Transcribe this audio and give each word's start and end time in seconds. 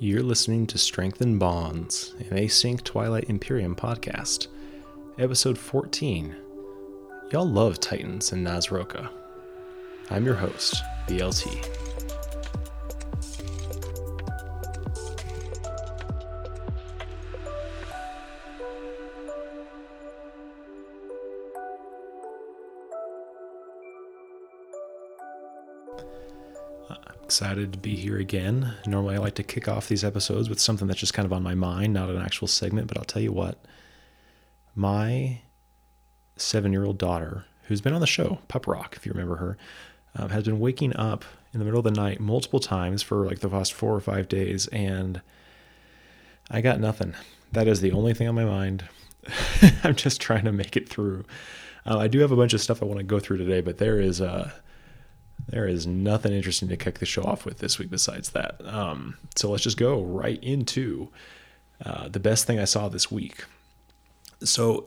You're 0.00 0.24
listening 0.24 0.66
to 0.68 0.78
Strengthen 0.78 1.38
Bonds, 1.38 2.14
an 2.18 2.36
async 2.36 2.82
Twilight 2.82 3.30
Imperium 3.30 3.76
podcast, 3.76 4.48
episode 5.20 5.56
14. 5.56 6.34
Y'all 7.30 7.48
love 7.48 7.78
Titans 7.78 8.32
and 8.32 8.44
Naaz-Rokha. 8.44 9.08
I'm 10.10 10.24
your 10.24 10.34
host, 10.34 10.82
BLT. 11.06 11.83
Excited 27.34 27.72
to 27.72 27.78
be 27.80 27.96
here 27.96 28.16
again. 28.16 28.74
Normally, 28.86 29.16
I 29.16 29.18
like 29.18 29.34
to 29.34 29.42
kick 29.42 29.66
off 29.66 29.88
these 29.88 30.04
episodes 30.04 30.48
with 30.48 30.60
something 30.60 30.86
that's 30.86 31.00
just 31.00 31.14
kind 31.14 31.26
of 31.26 31.32
on 31.32 31.42
my 31.42 31.56
mind, 31.56 31.92
not 31.92 32.08
an 32.08 32.22
actual 32.22 32.46
segment, 32.46 32.86
but 32.86 32.96
I'll 32.96 33.02
tell 33.02 33.20
you 33.20 33.32
what. 33.32 33.58
My 34.76 35.40
seven 36.36 36.70
year 36.70 36.84
old 36.84 36.96
daughter, 36.96 37.46
who's 37.64 37.80
been 37.80 37.92
on 37.92 38.00
the 38.00 38.06
show, 38.06 38.38
Pup 38.46 38.68
Rock, 38.68 38.94
if 38.96 39.04
you 39.04 39.10
remember 39.10 39.34
her, 39.34 39.58
um, 40.14 40.28
has 40.28 40.44
been 40.44 40.60
waking 40.60 40.94
up 40.94 41.24
in 41.52 41.58
the 41.58 41.64
middle 41.64 41.80
of 41.80 41.84
the 41.84 41.90
night 41.90 42.20
multiple 42.20 42.60
times 42.60 43.02
for 43.02 43.26
like 43.26 43.40
the 43.40 43.48
past 43.48 43.72
four 43.72 43.96
or 43.96 44.00
five 44.00 44.28
days, 44.28 44.68
and 44.68 45.20
I 46.52 46.60
got 46.60 46.78
nothing. 46.78 47.14
That 47.50 47.66
is 47.66 47.80
the 47.80 47.90
only 47.90 48.14
thing 48.14 48.28
on 48.28 48.36
my 48.36 48.44
mind. 48.44 48.84
I'm 49.82 49.96
just 49.96 50.20
trying 50.20 50.44
to 50.44 50.52
make 50.52 50.76
it 50.76 50.88
through. 50.88 51.24
Uh, 51.84 51.98
I 51.98 52.06
do 52.06 52.20
have 52.20 52.30
a 52.30 52.36
bunch 52.36 52.54
of 52.54 52.60
stuff 52.60 52.80
I 52.80 52.86
want 52.86 52.98
to 52.98 53.04
go 53.04 53.18
through 53.18 53.38
today, 53.38 53.60
but 53.60 53.78
there 53.78 53.98
is 53.98 54.20
a. 54.20 54.30
Uh, 54.30 54.50
there 55.48 55.66
is 55.66 55.86
nothing 55.86 56.32
interesting 56.32 56.68
to 56.68 56.76
kick 56.76 56.98
the 56.98 57.06
show 57.06 57.22
off 57.22 57.44
with 57.44 57.58
this 57.58 57.78
week 57.78 57.90
besides 57.90 58.30
that. 58.30 58.60
Um, 58.66 59.16
so 59.36 59.50
let's 59.50 59.62
just 59.62 59.78
go 59.78 60.02
right 60.02 60.42
into 60.42 61.10
uh, 61.84 62.08
the 62.08 62.20
best 62.20 62.46
thing 62.46 62.58
I 62.58 62.64
saw 62.64 62.88
this 62.88 63.10
week. 63.10 63.44
So 64.42 64.86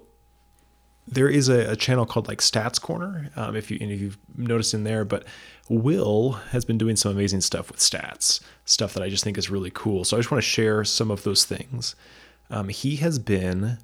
there 1.08 1.30
is 1.30 1.48
a, 1.48 1.72
a 1.72 1.76
channel 1.76 2.06
called 2.06 2.28
like 2.28 2.40
Stats 2.40 2.82
Corner, 2.82 3.30
um, 3.36 3.56
if 3.56 3.72
you 3.72 3.78
if 3.80 4.02
you've 4.02 4.18
noticed 4.36 4.74
in 4.74 4.84
there, 4.84 5.06
but 5.06 5.26
Will 5.70 6.34
has 6.52 6.66
been 6.66 6.78
doing 6.78 6.96
some 6.96 7.12
amazing 7.12 7.42
stuff 7.42 7.70
with 7.70 7.80
stats, 7.80 8.42
stuff 8.66 8.94
that 8.94 9.04
I 9.04 9.10
just 9.10 9.24
think 9.24 9.38
is 9.38 9.50
really 9.50 9.72
cool. 9.74 10.04
So 10.04 10.18
I 10.18 10.20
just 10.20 10.32
want 10.32 10.44
to 10.44 10.50
share 10.50 10.84
some 10.84 11.12
of 11.12 11.24
those 11.24 11.46
things. 11.46 11.96
Um, 12.50 12.70
he 12.70 12.98
has 12.98 13.20
been 13.20 13.78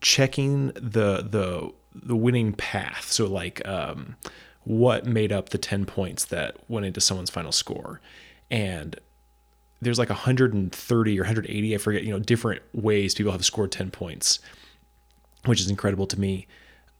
checking 0.00 0.68
the 0.68 1.22
the 1.22 1.72
the 1.94 2.16
winning 2.16 2.52
path. 2.52 3.10
So 3.10 3.26
like 3.26 3.66
um, 3.66 4.16
what 4.64 5.04
made 5.06 5.32
up 5.32 5.48
the 5.48 5.58
10 5.58 5.84
points 5.86 6.24
that 6.26 6.56
went 6.68 6.86
into 6.86 7.00
someone's 7.00 7.30
final 7.30 7.52
score. 7.52 8.00
And 8.50 8.98
there's 9.80 9.98
like 9.98 10.08
130 10.08 11.18
or 11.18 11.22
180, 11.22 11.74
I 11.74 11.78
forget, 11.78 12.04
you 12.04 12.12
know, 12.12 12.20
different 12.20 12.62
ways 12.72 13.14
people 13.14 13.32
have 13.32 13.44
scored 13.44 13.72
10 13.72 13.90
points, 13.90 14.38
which 15.44 15.60
is 15.60 15.68
incredible 15.68 16.06
to 16.06 16.20
me. 16.20 16.46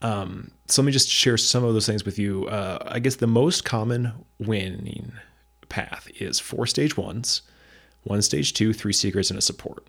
Um, 0.03 0.51
so 0.67 0.83
let 0.83 0.87
me 0.87 0.93
just 0.93 1.09
share 1.09 1.39
some 1.39 1.63
of 1.63 1.75
those 1.75 1.87
things 1.87 2.05
with 2.05 2.19
you. 2.19 2.47
Uh, 2.49 2.79
I 2.91 2.99
guess 2.99 3.17
the 3.17 3.29
most 3.29 3.65
common 3.65 4.13
winning 4.41 5.13
path 5.69 6.09
is 6.19 6.41
four 6.41 6.67
stage 6.67 6.97
ones, 6.97 7.43
one 8.03 8.21
stage 8.21 8.53
two, 8.53 8.73
three 8.73 8.93
secrets, 8.93 9.31
and 9.31 9.39
a 9.39 9.43
support. 9.43 9.87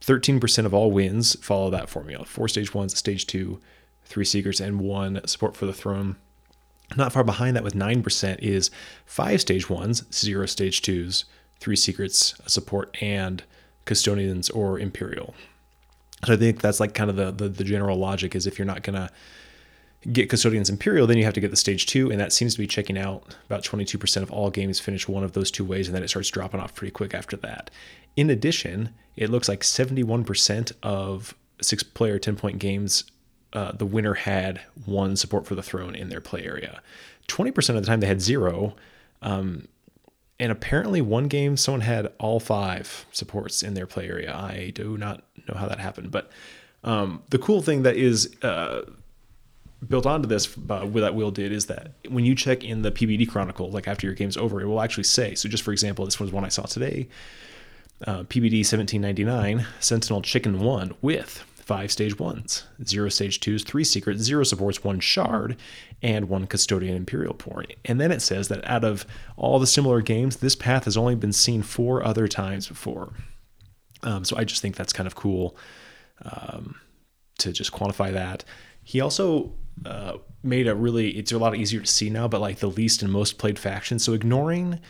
13% 0.00 0.66
of 0.66 0.74
all 0.74 0.90
wins 0.90 1.36
follow 1.44 1.70
that 1.70 1.88
formula 1.88 2.24
four 2.24 2.48
stage 2.48 2.74
ones, 2.74 2.96
stage 2.96 3.26
two, 3.26 3.60
three 4.04 4.24
secrets, 4.24 4.60
and 4.60 4.80
one 4.80 5.20
support 5.26 5.56
for 5.56 5.66
the 5.66 5.72
throne. 5.72 6.16
Not 6.96 7.12
far 7.12 7.24
behind 7.24 7.56
that 7.56 7.64
with 7.64 7.74
9% 7.74 8.38
is 8.40 8.70
five 9.06 9.40
stage 9.40 9.68
ones, 9.70 10.04
zero 10.12 10.46
stage 10.46 10.82
twos, 10.82 11.24
three 11.60 11.76
secrets, 11.76 12.34
support, 12.46 12.96
and 13.00 13.42
custodians 13.84 14.50
or 14.50 14.78
imperial. 14.78 15.34
So 16.24 16.34
I 16.34 16.36
think 16.36 16.60
that's 16.60 16.80
like 16.80 16.94
kind 16.94 17.10
of 17.10 17.16
the, 17.16 17.32
the, 17.32 17.48
the 17.48 17.64
general 17.64 17.98
logic 17.98 18.34
is 18.34 18.46
if 18.46 18.58
you're 18.58 18.66
not 18.66 18.82
going 18.82 18.94
to 18.94 19.10
get 20.10 20.28
custodians 20.28 20.70
imperial, 20.70 21.06
then 21.06 21.18
you 21.18 21.24
have 21.24 21.34
to 21.34 21.40
get 21.40 21.50
the 21.50 21.56
stage 21.56 21.86
two, 21.86 22.10
and 22.10 22.20
that 22.20 22.32
seems 22.32 22.54
to 22.54 22.58
be 22.58 22.66
checking 22.66 22.98
out. 22.98 23.36
About 23.46 23.62
22% 23.62 24.22
of 24.22 24.30
all 24.30 24.50
games 24.50 24.80
finish 24.80 25.08
one 25.08 25.24
of 25.24 25.32
those 25.32 25.50
two 25.50 25.64
ways, 25.64 25.88
and 25.88 25.94
then 25.94 26.02
it 26.02 26.08
starts 26.08 26.30
dropping 26.30 26.60
off 26.60 26.74
pretty 26.74 26.90
quick 26.90 27.14
after 27.14 27.36
that. 27.38 27.70
In 28.16 28.30
addition, 28.30 28.90
it 29.16 29.30
looks 29.30 29.48
like 29.48 29.60
71% 29.60 30.72
of 30.82 31.34
six 31.60 31.82
player 31.82 32.18
10 32.18 32.36
point 32.36 32.58
games 32.58 33.04
uh, 33.52 33.72
the 33.72 33.86
winner 33.86 34.14
had 34.14 34.60
one 34.84 35.16
support 35.16 35.46
for 35.46 35.54
the 35.54 35.62
throne 35.62 35.94
in 35.94 36.08
their 36.08 36.20
play 36.20 36.44
area. 36.44 36.82
20% 37.28 37.68
of 37.70 37.74
the 37.76 37.86
time 37.86 38.00
they 38.00 38.06
had 38.06 38.20
zero. 38.20 38.74
Um, 39.20 39.68
and 40.40 40.50
apparently, 40.50 41.00
one 41.00 41.28
game 41.28 41.56
someone 41.56 41.82
had 41.82 42.12
all 42.18 42.40
five 42.40 43.06
supports 43.12 43.62
in 43.62 43.74
their 43.74 43.86
play 43.86 44.08
area. 44.08 44.34
I 44.34 44.72
do 44.74 44.96
not 44.96 45.22
know 45.48 45.54
how 45.54 45.68
that 45.68 45.78
happened. 45.78 46.10
But 46.10 46.30
um, 46.82 47.22
the 47.30 47.38
cool 47.38 47.62
thing 47.62 47.82
that 47.82 47.96
is 47.96 48.34
uh, 48.42 48.82
built 49.86 50.06
onto 50.06 50.26
this, 50.28 50.56
uh, 50.68 50.86
that 50.86 51.14
Will 51.14 51.30
did, 51.30 51.52
is 51.52 51.66
that 51.66 51.92
when 52.08 52.24
you 52.24 52.34
check 52.34 52.64
in 52.64 52.82
the 52.82 52.90
PBD 52.90 53.28
Chronicle, 53.28 53.70
like 53.70 53.86
after 53.86 54.06
your 54.06 54.14
game's 54.14 54.36
over, 54.36 54.60
it 54.60 54.66
will 54.66 54.80
actually 54.80 55.04
say. 55.04 55.34
So, 55.34 55.48
just 55.48 55.62
for 55.62 55.72
example, 55.72 56.04
this 56.04 56.18
was 56.18 56.32
one 56.32 56.44
I 56.44 56.48
saw 56.48 56.62
today. 56.62 57.08
Uh, 58.04 58.24
PBD 58.24 58.64
1799, 58.64 59.64
Sentinel 59.78 60.22
Chicken 60.22 60.58
1 60.58 60.94
with 61.02 61.44
five 61.62 61.92
stage 61.92 62.18
ones, 62.18 62.64
zero 62.84 63.08
stage 63.08 63.38
twos, 63.38 63.62
three 63.62 63.84
secrets, 63.84 64.20
zero 64.20 64.42
supports, 64.42 64.82
one 64.82 65.00
shard, 65.00 65.56
and 66.02 66.28
one 66.28 66.46
custodian 66.46 66.96
imperial 66.96 67.34
point. 67.34 67.72
And 67.84 68.00
then 68.00 68.10
it 68.10 68.20
says 68.20 68.48
that 68.48 68.68
out 68.68 68.84
of 68.84 69.06
all 69.36 69.58
the 69.58 69.66
similar 69.66 70.00
games, 70.00 70.36
this 70.36 70.56
path 70.56 70.84
has 70.84 70.96
only 70.96 71.14
been 71.14 71.32
seen 71.32 71.62
four 71.62 72.04
other 72.04 72.26
times 72.26 72.66
before. 72.66 73.12
Um, 74.02 74.24
so 74.24 74.36
I 74.36 74.44
just 74.44 74.60
think 74.60 74.74
that's 74.74 74.92
kind 74.92 75.06
of 75.06 75.14
cool 75.14 75.56
um, 76.22 76.74
to 77.38 77.52
just 77.52 77.72
quantify 77.72 78.12
that. 78.12 78.44
He 78.82 79.00
also 79.00 79.52
uh, 79.86 80.18
made 80.42 80.66
a 80.66 80.74
really, 80.74 81.10
it's 81.10 81.30
a 81.30 81.38
lot 81.38 81.54
easier 81.54 81.80
to 81.80 81.86
see 81.86 82.10
now, 82.10 82.26
but 82.26 82.40
like 82.40 82.58
the 82.58 82.66
least 82.70 83.02
and 83.02 83.12
most 83.12 83.38
played 83.38 83.58
faction. 83.58 84.00
So 84.00 84.12
ignoring 84.12 84.80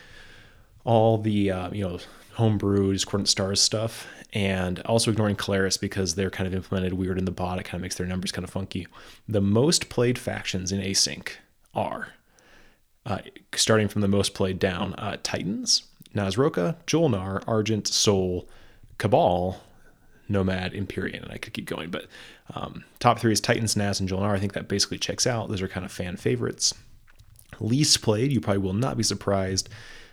all 0.85 1.19
the, 1.19 1.51
uh, 1.51 1.71
you 1.71 1.87
know, 1.87 1.99
homebrew 2.35 2.93
Discordant 2.93 3.29
Stars 3.29 3.61
stuff, 3.61 4.07
and 4.33 4.81
also 4.81 5.11
ignoring 5.11 5.37
Keleres 5.37 5.81
because 5.81 6.15
they're 6.15 6.31
kind 6.31 6.47
of 6.47 6.55
implemented 6.55 6.95
weird 6.95 7.19
in 7.19 7.25
the 7.25 7.31
bot. 7.31 7.59
It 7.59 7.65
kind 7.65 7.77
of 7.77 7.83
makes 7.83 7.97
their 7.97 8.07
numbers 8.07 8.33
kind 8.33 8.45
of 8.45 8.51
funky. 8.51 8.87
The 9.29 9.41
most 9.41 9.89
played 9.89 10.19
factions 10.19 10.73
in 10.73 10.81
Async 10.81 11.29
are, 11.75 12.09
uh, 13.05 13.19
starting 13.55 13.89
from 13.89 14.01
the 14.01 14.09
most 14.09 14.35
played 14.35 14.59
down, 14.59 14.95
uh, 14.95 15.19
Titans, 15.23 15.85
Naaz-Rokha, 16.15 16.77
Jol-Nar, 16.87 17.43
Argent, 17.47 17.87
Sol, 17.89 18.49
Cabal, 18.99 19.61
Nomad, 20.29 20.75
Empyrean, 20.75 21.25
and 21.25 21.33
I 21.33 21.37
could 21.37 21.53
keep 21.53 21.67
going. 21.67 21.91
But 21.91 22.07
um, 22.55 22.85
top 23.01 23.19
three 23.19 23.33
is 23.33 23.41
Titans, 23.41 23.77
Naz, 23.77 24.01
and 24.01 24.09
Jol-Nar. 24.09 24.35
I 24.35 24.39
think 24.39 24.55
that 24.55 24.69
basically 24.69 24.99
checks 24.99 25.27
out. 25.27 25.49
Those 25.49 25.63
are 25.63 25.69
kind 25.69 25.85
of 25.85 25.93
fan 25.93 26.17
favorites. 26.17 26.73
Least 27.61 28.01
played, 28.03 28.33
you 28.33 28.41
probably 28.41 28.63
will 28.63 28.73
not 28.73 28.97
be 28.97 29.03
surprised, 29.03 29.69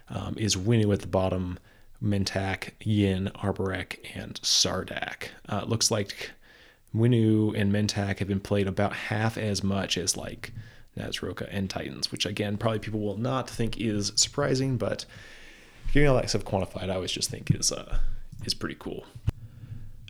um, 0.10 0.36
is 0.38 0.56
Winnu 0.56 0.92
at 0.94 1.02
the 1.02 1.08
bottom 1.08 1.58
Mentak, 2.04 2.72
Yin, 2.82 3.32
Arborek, 3.36 3.98
and 4.16 4.40
Sardakk. 4.42 5.30
Uh, 5.48 5.62
it 5.64 5.70
looks 5.70 5.92
like 5.92 6.32
Winnu 6.96 7.54
and 7.56 7.72
Mentak 7.72 8.20
have 8.20 8.28
been 8.28 8.40
played 8.40 8.68
about 8.68 8.94
half 8.94 9.38
as 9.38 9.64
much 9.64 9.98
as 9.98 10.18
like 10.18 10.52
Naaz-Rokha 10.98 11.48
and 11.52 11.70
Titans, 11.70 12.12
which 12.12 12.26
again, 12.26 12.58
probably 12.58 12.80
people 12.80 13.00
will 13.00 13.18
not 13.18 13.50
think 13.50 13.80
is 13.80 14.12
surprising, 14.16 14.78
but 14.78 15.06
getting 15.94 16.10
all 16.10 16.16
that 16.16 16.30
stuff 16.30 16.46
quantified, 16.46 16.90
I 16.90 16.96
always 16.96 17.12
just 17.12 17.30
think 17.30 17.52
is 17.52 17.72
uh, 17.72 18.00
is 18.46 18.54
pretty 18.54 18.76
cool. 18.80 19.06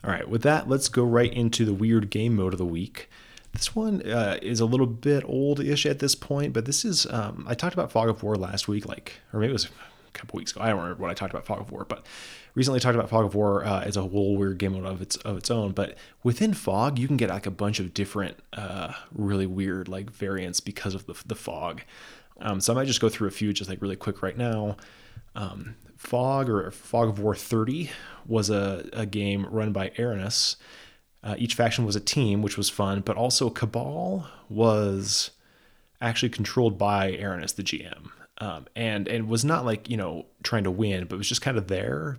All 0.03 0.11
right, 0.11 0.29
with 0.29 0.43
that, 0.43 0.69
let's 0.69 0.87
go 0.87 1.03
right 1.03 1.33
into 1.33 1.65
the 1.65 1.73
weird 1.73 2.09
game 2.09 2.35
mode 2.35 2.53
of 2.53 2.57
the 2.57 2.65
week. 2.65 3.09
This 3.51 3.75
one 3.75 4.01
uh, 4.03 4.37
is 4.41 4.59
a 4.59 4.65
little 4.65 4.85
bit 4.85 5.23
old-ish 5.25 5.85
at 5.85 5.99
this 5.99 6.15
point, 6.15 6.53
but 6.53 6.65
this 6.65 6.85
is 6.85 7.05
um, 7.07 7.45
I 7.47 7.55
talked 7.55 7.73
about 7.73 7.91
Fog 7.91 8.07
of 8.07 8.23
War 8.23 8.35
last 8.35 8.67
week, 8.67 8.87
like 8.87 9.13
or 9.33 9.39
maybe 9.39 9.49
it 9.49 9.53
was 9.53 9.67
couple 10.13 10.37
weeks 10.37 10.51
ago. 10.51 10.61
I 10.61 10.69
don't 10.69 10.77
remember 10.77 11.01
what 11.01 11.11
I 11.11 11.13
talked 11.13 11.33
about 11.33 11.45
Fog 11.45 11.59
of 11.59 11.71
War, 11.71 11.85
but 11.85 12.05
recently 12.55 12.79
talked 12.79 12.95
about 12.95 13.09
Fog 13.09 13.25
of 13.25 13.35
War 13.35 13.65
uh, 13.65 13.81
as 13.81 13.97
a 13.97 14.01
whole 14.01 14.35
weird 14.37 14.57
game 14.57 14.73
of 14.85 15.01
its 15.01 15.15
of 15.17 15.37
its 15.37 15.49
own. 15.49 15.71
But 15.71 15.97
within 16.23 16.53
Fog, 16.53 16.99
you 16.99 17.07
can 17.07 17.17
get 17.17 17.29
like 17.29 17.45
a 17.45 17.51
bunch 17.51 17.79
of 17.79 17.93
different, 17.93 18.37
uh, 18.53 18.93
really 19.13 19.45
weird 19.45 19.87
like 19.87 20.09
variants 20.09 20.59
because 20.59 20.95
of 20.95 21.05
the 21.05 21.15
the 21.25 21.35
fog. 21.35 21.81
Um, 22.41 22.61
so 22.61 22.73
I 22.73 22.75
might 22.75 22.87
just 22.87 23.01
go 23.01 23.09
through 23.09 23.27
a 23.27 23.31
few 23.31 23.51
just 23.53 23.69
like 23.69 23.81
really 23.81 23.95
quick 23.95 24.21
right 24.21 24.37
now. 24.37 24.77
Um, 25.35 25.75
fog 25.97 26.49
or 26.49 26.71
Fog 26.71 27.09
of 27.09 27.19
War 27.19 27.35
30 27.35 27.89
was 28.25 28.49
a, 28.49 28.89
a 28.93 29.05
game 29.05 29.45
run 29.49 29.71
by 29.71 29.89
Aranis. 29.89 30.55
Uh, 31.21 31.35
each 31.37 31.53
faction 31.53 31.85
was 31.85 31.97
a 31.97 32.01
team, 32.01 32.41
which 32.41 32.57
was 32.57 32.69
fun, 32.69 33.01
but 33.01 33.17
also 33.17 33.49
Cabal 33.49 34.27
was 34.47 35.31
actually 36.01 36.29
controlled 36.29 36.77
by 36.77 37.11
Aranis, 37.11 37.55
the 37.55 37.63
GM 37.63 38.11
um, 38.39 38.67
and 38.75 39.07
and 39.07 39.27
was 39.27 39.43
not 39.43 39.65
like 39.65 39.89
you 39.89 39.97
know 39.97 40.25
trying 40.43 40.63
to 40.63 40.71
win, 40.71 41.05
but 41.05 41.17
was 41.17 41.29
just 41.29 41.41
kind 41.41 41.57
of 41.57 41.67
there, 41.67 42.17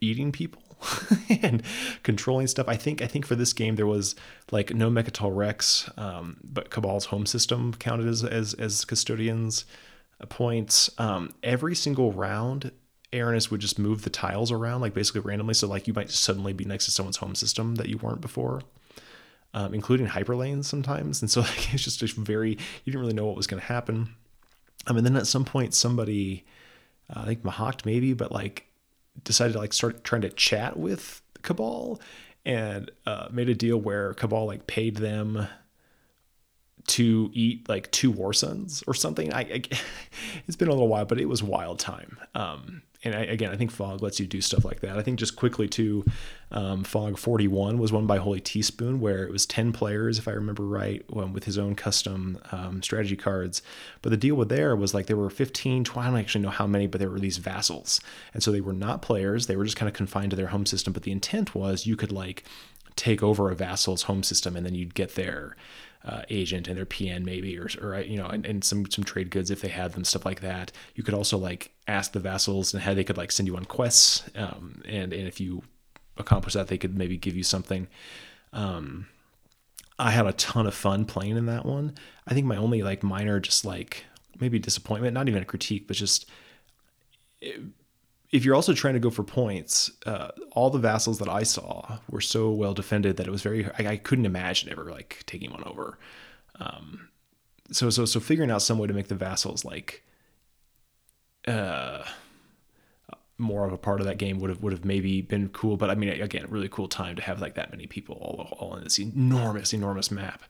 eating 0.00 0.32
people 0.32 0.62
and 1.42 1.62
controlling 2.02 2.46
stuff. 2.46 2.68
I 2.68 2.76
think 2.76 3.02
I 3.02 3.06
think 3.06 3.26
for 3.26 3.34
this 3.34 3.52
game 3.52 3.76
there 3.76 3.86
was 3.86 4.14
like 4.50 4.74
no 4.74 4.90
Mecatol 4.90 5.34
Rex, 5.34 5.88
um, 5.96 6.38
but 6.42 6.70
Cabal's 6.70 7.06
home 7.06 7.26
system 7.26 7.74
counted 7.74 8.06
as 8.06 8.24
as, 8.24 8.54
as 8.54 8.84
custodians 8.84 9.64
uh, 10.20 10.26
points. 10.26 10.90
Um, 10.98 11.34
every 11.42 11.74
single 11.74 12.12
round 12.12 12.72
Aranis 13.12 13.50
would 13.50 13.60
just 13.60 13.78
move 13.78 14.02
the 14.02 14.10
tiles 14.10 14.52
around, 14.52 14.80
like 14.80 14.94
basically 14.94 15.20
randomly. 15.22 15.54
So 15.54 15.66
like 15.66 15.88
you 15.88 15.94
might 15.94 16.10
suddenly 16.10 16.52
be 16.52 16.64
next 16.64 16.84
to 16.84 16.90
someone's 16.90 17.16
home 17.16 17.34
system 17.34 17.76
that 17.76 17.88
you 17.88 17.98
weren't 17.98 18.20
before, 18.20 18.62
um, 19.52 19.74
including 19.74 20.06
hyperlanes 20.06 20.64
sometimes. 20.64 21.20
And 21.20 21.30
so 21.30 21.40
like, 21.40 21.74
it's 21.74 21.84
just, 21.84 21.98
just 21.98 22.16
very, 22.16 22.50
you 22.50 22.92
didn't 22.92 23.00
really 23.00 23.14
know 23.14 23.26
what 23.26 23.36
was 23.36 23.46
going 23.46 23.60
to 23.60 23.66
happen. 23.66 24.14
Um, 24.86 24.96
and 24.96 25.06
then 25.06 25.16
at 25.16 25.26
some 25.26 25.44
point, 25.44 25.74
somebody, 25.74 26.44
uh, 27.14 27.20
I 27.20 27.26
think 27.26 27.42
Mahact 27.42 27.84
maybe, 27.84 28.12
but 28.12 28.32
like 28.32 28.66
decided 29.24 29.54
to 29.54 29.58
like 29.58 29.72
start 29.72 30.04
trying 30.04 30.22
to 30.22 30.30
chat 30.30 30.78
with 30.78 31.22
Cabal 31.42 32.00
and 32.44 32.90
uh, 33.06 33.28
made 33.30 33.48
a 33.48 33.54
deal 33.54 33.78
where 33.78 34.14
Cabal 34.14 34.46
like 34.46 34.66
paid 34.66 34.96
them 34.96 35.46
to 36.86 37.30
eat 37.34 37.68
like 37.68 37.90
two 37.90 38.10
war 38.10 38.32
suns 38.32 38.82
or 38.86 38.94
something. 38.94 39.32
I, 39.32 39.40
I, 39.40 39.62
it's 40.46 40.56
been 40.56 40.68
a 40.68 40.72
little 40.72 40.88
while, 40.88 41.04
but 41.04 41.20
it 41.20 41.28
was 41.28 41.42
wild 41.42 41.78
time. 41.78 42.18
Um, 42.34 42.82
and 43.02 43.14
I, 43.14 43.20
again, 43.20 43.50
I 43.50 43.56
think 43.56 43.70
Fog 43.70 44.02
lets 44.02 44.20
you 44.20 44.26
do 44.26 44.40
stuff 44.40 44.64
like 44.64 44.80
that. 44.80 44.98
I 44.98 45.02
think 45.02 45.18
just 45.18 45.34
quickly 45.34 45.66
too, 45.68 46.04
um, 46.50 46.84
Fog 46.84 47.16
41 47.16 47.78
was 47.78 47.92
won 47.92 48.06
by 48.06 48.18
Holy 48.18 48.40
Teaspoon, 48.40 49.00
where 49.00 49.24
it 49.24 49.32
was 49.32 49.46
10 49.46 49.72
players, 49.72 50.18
if 50.18 50.28
I 50.28 50.32
remember 50.32 50.64
right, 50.64 51.02
with 51.10 51.44
his 51.44 51.56
own 51.56 51.74
custom 51.74 52.38
um, 52.52 52.82
strategy 52.82 53.16
cards. 53.16 53.62
But 54.02 54.10
the 54.10 54.18
deal 54.18 54.34
with 54.34 54.50
there 54.50 54.76
was 54.76 54.92
like 54.92 55.06
there 55.06 55.16
were 55.16 55.30
15, 55.30 55.84
20, 55.84 56.06
I 56.06 56.10
don't 56.10 56.20
actually 56.20 56.42
know 56.42 56.50
how 56.50 56.66
many, 56.66 56.86
but 56.86 56.98
there 56.98 57.10
were 57.10 57.20
these 57.20 57.38
vassals. 57.38 58.00
And 58.34 58.42
so 58.42 58.52
they 58.52 58.60
were 58.60 58.74
not 58.74 59.00
players. 59.00 59.46
They 59.46 59.56
were 59.56 59.64
just 59.64 59.76
kind 59.76 59.88
of 59.88 59.94
confined 59.94 60.30
to 60.30 60.36
their 60.36 60.48
home 60.48 60.66
system. 60.66 60.92
But 60.92 61.04
the 61.04 61.12
intent 61.12 61.54
was 61.54 61.86
you 61.86 61.96
could 61.96 62.12
like 62.12 62.44
take 62.96 63.22
over 63.22 63.50
a 63.50 63.56
vassal's 63.56 64.02
home 64.02 64.22
system 64.22 64.56
and 64.56 64.66
then 64.66 64.74
you'd 64.74 64.94
get 64.94 65.14
their 65.14 65.56
uh, 66.04 66.22
agent 66.30 66.66
and 66.66 66.76
their 66.76 66.86
PN 66.86 67.24
maybe, 67.24 67.58
or, 67.58 67.68
or 67.82 68.00
you 68.00 68.16
know, 68.16 68.26
and, 68.26 68.46
and, 68.46 68.64
some 68.64 68.90
some 68.90 69.04
trade 69.04 69.30
goods 69.30 69.50
if 69.50 69.60
they 69.60 69.68
had 69.68 69.92
them, 69.92 70.04
stuff 70.04 70.24
like 70.24 70.40
that. 70.40 70.72
You 70.94 71.02
could 71.02 71.14
also 71.14 71.36
like 71.36 71.72
ask 71.86 72.12
the 72.12 72.20
vassals 72.20 72.72
and 72.72 72.82
how 72.82 72.94
they 72.94 73.04
could 73.04 73.18
like 73.18 73.30
send 73.30 73.46
you 73.46 73.56
on 73.56 73.64
quests, 73.66 74.24
um, 74.34 74.82
and 74.88 75.12
and 75.12 75.28
if 75.28 75.40
you 75.40 75.62
accomplish 76.16 76.54
that, 76.54 76.68
they 76.68 76.78
could 76.78 76.96
maybe 76.96 77.16
give 77.16 77.36
you 77.36 77.42
something. 77.42 77.86
Um, 78.52 79.08
I 79.98 80.10
had 80.10 80.26
a 80.26 80.32
ton 80.32 80.66
of 80.66 80.74
fun 80.74 81.04
playing 81.04 81.36
in 81.36 81.46
that 81.46 81.66
one. 81.66 81.94
I 82.26 82.32
think 82.32 82.46
my 82.46 82.56
only 82.56 82.82
like 82.82 83.02
minor 83.02 83.38
just 83.38 83.66
like 83.66 84.06
maybe 84.40 84.58
disappointment, 84.58 85.12
not 85.12 85.28
even 85.28 85.42
a 85.42 85.46
critique, 85.46 85.86
but 85.86 85.96
just 85.96 86.26
if 88.32 88.44
you're 88.44 88.54
also 88.54 88.72
trying 88.72 88.94
to 88.94 89.00
go 89.00 89.10
for 89.10 89.24
points, 89.24 89.90
uh, 90.06 90.28
all 90.52 90.70
the 90.70 90.78
vassals 90.78 91.18
that 91.18 91.28
I 91.28 91.42
saw 91.42 91.98
were 92.08 92.20
so 92.20 92.50
well 92.50 92.74
defended 92.74 93.16
that 93.16 93.26
it 93.26 93.30
was 93.30 93.42
very 93.42 93.66
I, 93.78 93.88
I 93.88 93.96
couldn't 93.96 94.26
imagine 94.26 94.70
ever 94.70 94.84
like 94.84 95.22
taking 95.26 95.50
one 95.50 95.64
over. 95.64 95.98
Um, 96.60 97.08
so 97.72 97.90
so 97.90 98.04
so 98.04 98.20
figuring 98.20 98.50
out 98.50 98.62
some 98.62 98.78
way 98.78 98.86
to 98.86 98.94
make 98.94 99.08
the 99.08 99.14
vassals 99.14 99.64
like 99.64 100.02
uh 101.48 102.04
more 103.38 103.64
of 103.64 103.72
a 103.72 103.78
part 103.78 104.00
of 104.00 104.06
that 104.06 104.18
game 104.18 104.38
would 104.38 104.50
have 104.50 104.62
would 104.62 104.72
have 104.72 104.84
maybe 104.84 105.22
been 105.22 105.48
cool. 105.48 105.76
But 105.76 105.90
I 105.90 105.94
mean, 105.94 106.10
again, 106.20 106.46
really 106.48 106.68
cool 106.68 106.88
time 106.88 107.16
to 107.16 107.22
have 107.22 107.40
like 107.40 107.54
that 107.54 107.70
many 107.70 107.86
people 107.86 108.16
all 108.16 108.56
all 108.58 108.76
in 108.76 108.84
this 108.84 108.98
enormous 108.98 109.72
enormous 109.72 110.10
map. 110.10 110.42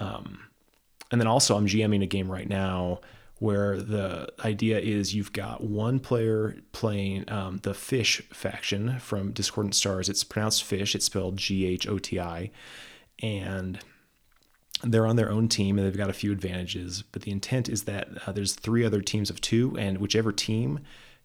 Um, 0.00 0.40
and 1.10 1.20
then 1.20 1.28
also 1.28 1.56
I'm 1.56 1.66
GMing 1.66 2.02
a 2.02 2.06
game 2.06 2.30
right 2.30 2.48
now 2.48 3.00
where 3.38 3.80
the 3.80 4.28
idea 4.44 4.78
is 4.78 5.14
you've 5.14 5.32
got 5.32 5.62
one 5.62 6.00
player 6.00 6.56
playing 6.72 7.30
um, 7.30 7.58
the 7.62 7.74
fish 7.74 8.20
faction 8.32 8.98
from 8.98 9.32
Discordant 9.32 9.74
Stars. 9.74 10.08
It's 10.08 10.24
pronounced 10.24 10.64
fish, 10.64 10.94
it's 10.94 11.06
spelled 11.06 11.36
G 11.36 11.66
H 11.66 11.86
O 11.86 11.98
T 11.98 12.18
I. 12.18 12.50
And 13.20 13.78
they're 14.82 15.06
on 15.06 15.16
their 15.16 15.30
own 15.30 15.48
team 15.48 15.78
and 15.78 15.86
they've 15.86 15.96
got 15.96 16.10
a 16.10 16.14
few 16.14 16.32
advantages. 16.32 17.02
But 17.02 17.22
the 17.22 17.30
intent 17.30 17.68
is 17.68 17.84
that 17.84 18.08
uh, 18.26 18.32
there's 18.32 18.54
three 18.54 18.84
other 18.84 19.00
teams 19.00 19.30
of 19.30 19.40
two, 19.40 19.76
and 19.78 19.98
whichever 19.98 20.32
team 20.32 20.80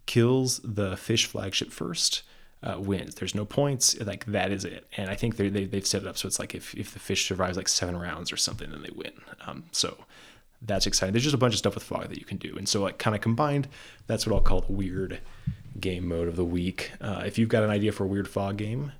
kills 0.05 0.59
the 0.63 0.97
fish 0.97 1.25
flagship 1.25 1.71
first. 1.71 2.23
Uh, 2.61 2.79
wins. 2.79 3.15
There's 3.15 3.35
no 3.35 3.43
points. 3.43 3.99
Like 3.99 4.23
that 4.27 4.49
is 4.49 4.63
it. 4.63 4.87
And 4.95 5.09
I 5.09 5.15
think 5.15 5.35
they, 5.35 5.49
they 5.49 5.67
have 5.75 5.85
set 5.85 6.03
it 6.03 6.07
up 6.07 6.17
so 6.17 6.27
it's 6.27 6.39
like 6.39 6.55
if, 6.55 6.73
if 6.75 6.93
the 6.93 6.99
fish 6.99 7.27
survives 7.27 7.57
like 7.57 7.67
seven 7.67 7.97
rounds 7.97 8.31
or 8.31 8.37
something, 8.37 8.71
then 8.71 8.81
they 8.81 8.89
win. 8.95 9.11
Um, 9.45 9.65
so 9.73 10.05
that's 10.65 10.87
exciting. 10.87 11.13
There's 11.13 11.23
just 11.23 11.35
a 11.35 11.39
bunch 11.39 11.53
of 11.53 11.59
stuff 11.59 11.75
with 11.75 11.83
fog 11.83 12.09
that 12.09 12.17
you 12.17 12.25
can 12.25 12.37
do, 12.37 12.55
and 12.57 12.67
so 12.67 12.81
like 12.81 12.97
kind 12.97 13.15
of 13.15 13.21
combined, 13.21 13.67
that's 14.07 14.25
what 14.25 14.33
I'll 14.35 14.41
call 14.41 14.61
the 14.61 14.73
weird 14.73 15.19
game 15.79 16.07
mode 16.07 16.27
of 16.27 16.35
the 16.35 16.45
week. 16.45 16.91
Uh, 17.01 17.23
if 17.25 17.37
you've 17.37 17.49
got 17.49 17.63
an 17.63 17.69
idea 17.69 17.91
for 17.91 18.03
a 18.03 18.07
weird 18.07 18.27
fog 18.27 18.57
game, 18.57 18.91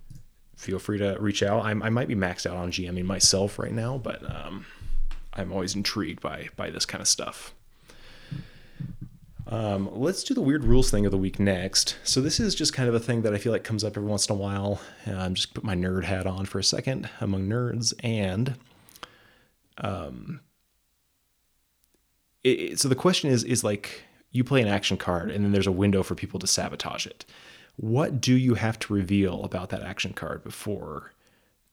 feel 0.56 0.80
free 0.80 0.98
to 0.98 1.18
reach 1.20 1.44
out. 1.44 1.66
I'm, 1.66 1.84
i 1.84 1.90
might 1.90 2.08
be 2.08 2.16
maxed 2.16 2.46
out 2.46 2.58
on 2.58 2.72
GMing 2.72 3.06
myself 3.06 3.60
right 3.60 3.72
now, 3.72 3.98
but 3.98 4.24
um, 4.24 4.66
I'm 5.34 5.52
always 5.52 5.76
intrigued 5.76 6.22
by 6.22 6.50
by 6.56 6.70
this 6.70 6.86
kind 6.86 7.02
of 7.02 7.08
stuff. 7.08 7.54
Um, 9.48 9.90
let's 9.94 10.24
do 10.24 10.34
the 10.34 10.42
weird 10.42 10.64
rules 10.64 10.90
thing 10.90 11.06
of 11.06 11.12
the 11.12 11.18
week 11.18 11.40
next. 11.40 11.98
So 12.04 12.22
this 12.22 12.40
is 12.40 12.56
just 12.56 12.74
kind 12.74 12.88
of 12.88 12.96
a 12.96 13.00
thing 13.00 13.24
that 13.24 13.34
I 13.34 13.38
feel 13.38 13.52
like 13.52 13.64
comes 13.64 13.84
up 13.84 13.98
every 13.98 14.10
once 14.10 14.28
in 14.28 14.36
a 14.36 14.40
while. 14.40 14.82
Um, 15.06 15.36
just 15.36 15.54
put 15.54 15.64
my 15.64 15.76
nerd 15.76 16.06
hat 16.06 16.26
on 16.26 16.46
for 16.46 16.60
a 16.60 16.64
second 16.64 17.10
among 17.20 17.48
nerds, 17.48 17.94
and 18.04 18.56
um, 19.80 20.40
it, 22.44 22.80
so 22.80 22.88
the 22.88 22.96
question 22.96 23.30
is 23.30 23.44
is 23.44 23.64
like 23.64 24.04
you 24.32 24.44
play 24.44 24.62
an 24.62 24.68
action 24.68 24.98
card 24.98 25.32
and 25.32 25.44
then 25.44 25.52
there's 25.52 25.68
a 25.68 25.72
window 25.72 26.04
for 26.04 26.16
people 26.16 26.40
to 26.40 26.48
sabotage 26.48 27.06
it. 27.06 27.26
What 27.76 28.20
do 28.20 28.34
you 28.34 28.56
have 28.56 28.78
to 28.80 28.94
reveal 28.94 29.44
about 29.44 29.70
that 29.70 29.84
action 29.84 30.14
card 30.14 30.44
before 30.44 31.12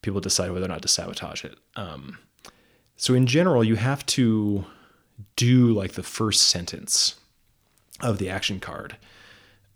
people 0.01 0.21
decide 0.21 0.51
whether 0.51 0.65
or 0.65 0.69
not 0.69 0.81
to 0.83 0.87
sabotage 0.87 1.43
it? 1.43 1.57
Um, 1.75 2.19
so 2.95 3.13
in 3.13 3.25
general, 3.25 3.63
you 3.63 3.75
have 3.75 4.05
to 4.07 4.65
do 5.35 5.73
like 5.73 5.93
the 5.93 6.03
first 6.03 6.49
sentence 6.49 7.15
of 7.99 8.17
the 8.17 8.29
action 8.29 8.59
card. 8.59 8.97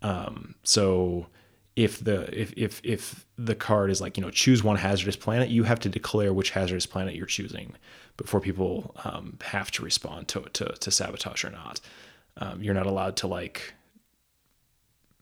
Um, 0.01 0.55
so 0.63 1.27
if 1.75 2.03
the 2.03 2.29
if 2.39 2.53
if 2.55 2.81
if 2.83 3.24
the 3.37 3.55
card 3.55 3.91
is 3.91 3.99
like 4.01 4.17
you 4.17 4.23
know 4.23 4.31
choose 4.31 4.63
one 4.63 4.77
hazardous 4.77 5.15
planet, 5.15 5.49
you 5.49 5.63
have 5.63 5.79
to 5.81 5.89
declare 5.89 6.33
which 6.33 6.51
hazardous 6.51 6.85
planet 6.85 7.15
you're 7.15 7.25
choosing 7.25 7.73
before 8.17 8.39
people 8.39 8.95
um, 9.03 9.37
have 9.43 9.71
to 9.71 9.83
respond 9.83 10.27
to, 10.29 10.41
to 10.53 10.65
to 10.65 10.91
sabotage 10.91 11.43
or 11.43 11.51
not. 11.51 11.79
Um, 12.37 12.61
you're 12.61 12.73
not 12.73 12.85
allowed 12.85 13.17
to 13.17 13.27
like 13.27 13.73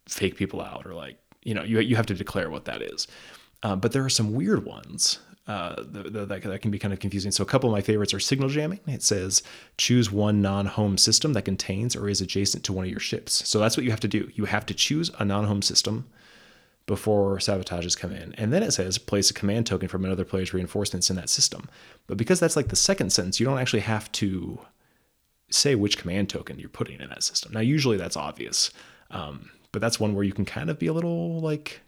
fake 0.06 0.36
people 0.36 0.60
out 0.60 0.86
or 0.86 0.94
like 0.94 1.18
you 1.42 1.54
know 1.54 1.62
you 1.62 1.80
you 1.80 1.96
have 1.96 2.06
to 2.06 2.14
declare 2.14 2.50
what 2.50 2.66
that 2.66 2.82
is. 2.82 3.06
Uh, 3.62 3.74
but 3.74 3.92
there 3.92 4.04
are 4.04 4.10
some 4.10 4.34
weird 4.34 4.66
ones 4.66 5.20
uh, 5.46 5.74
that, 5.78 6.12
that, 6.12 6.42
that, 6.42 6.62
can 6.62 6.70
be 6.70 6.78
kind 6.78 6.92
of 6.92 7.00
confusing. 7.00 7.30
So 7.30 7.42
a 7.42 7.46
couple 7.46 7.68
of 7.68 7.72
my 7.72 7.80
favorites 7.80 8.12
are 8.12 8.20
signal 8.20 8.48
jamming. 8.50 8.80
It 8.86 9.02
says 9.02 9.42
choose 9.78 10.10
one 10.10 10.42
non-home 10.42 10.98
system 10.98 11.32
that 11.32 11.46
contains 11.46 11.96
or 11.96 12.08
is 12.08 12.20
adjacent 12.20 12.64
to 12.64 12.72
one 12.72 12.84
of 12.84 12.90
your 12.90 13.00
ships. 13.00 13.46
So 13.48 13.58
that's 13.58 13.76
what 13.76 13.84
you 13.84 13.90
have 13.90 14.00
to 14.00 14.08
do. 14.08 14.30
You 14.34 14.44
have 14.46 14.66
to 14.66 14.74
choose 14.74 15.10
a 15.18 15.24
non-home 15.24 15.62
system 15.62 16.06
before 16.86 17.38
sabotages 17.38 17.98
come 17.98 18.12
in. 18.12 18.34
And 18.34 18.52
then 18.52 18.62
it 18.62 18.72
says 18.72 18.98
place 18.98 19.30
a 19.30 19.34
command 19.34 19.66
token 19.66 19.88
from 19.88 20.04
another 20.04 20.24
player's 20.24 20.52
reinforcements 20.52 21.08
in 21.08 21.16
that 21.16 21.30
system. 21.30 21.68
But 22.06 22.16
because 22.16 22.40
that's 22.40 22.56
like 22.56 22.68
the 22.68 22.76
second 22.76 23.10
sentence, 23.10 23.40
you 23.40 23.46
don't 23.46 23.58
actually 23.58 23.80
have 23.80 24.12
to 24.12 24.60
say 25.50 25.74
which 25.74 25.98
command 25.98 26.28
token 26.28 26.58
you're 26.58 26.68
putting 26.68 27.00
in 27.00 27.08
that 27.08 27.22
system. 27.22 27.52
Now, 27.52 27.60
usually 27.60 27.96
that's 27.96 28.16
obvious, 28.16 28.70
um, 29.10 29.50
but 29.72 29.80
that's 29.80 30.00
one 30.00 30.14
where 30.14 30.24
you 30.24 30.32
can 30.32 30.44
kind 30.44 30.70
of 30.70 30.78
be 30.78 30.86
a 30.86 30.92
little 30.92 31.40
like 31.40 31.80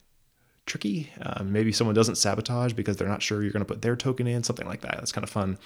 tricky. 0.67 1.11
Um, 1.23 1.53
maybe 1.53 1.73
someone 1.73 1.95
doesn't 1.95 2.17
sabotage 2.17 2.73
because 2.73 2.97
they're 2.97 3.09
not 3.09 3.23
sure 3.23 3.43
you're 3.43 3.53
going 3.53 3.65
to 3.65 3.73
put 3.73 3.83
their 3.83 3.97
token 3.97 4.27
in, 4.27 4.43
something 4.43 4.67
like 4.67 4.81
that. 4.81 4.97
That's 4.97 5.13
kind 5.13 5.23
of 5.23 5.31
fun. 5.31 5.59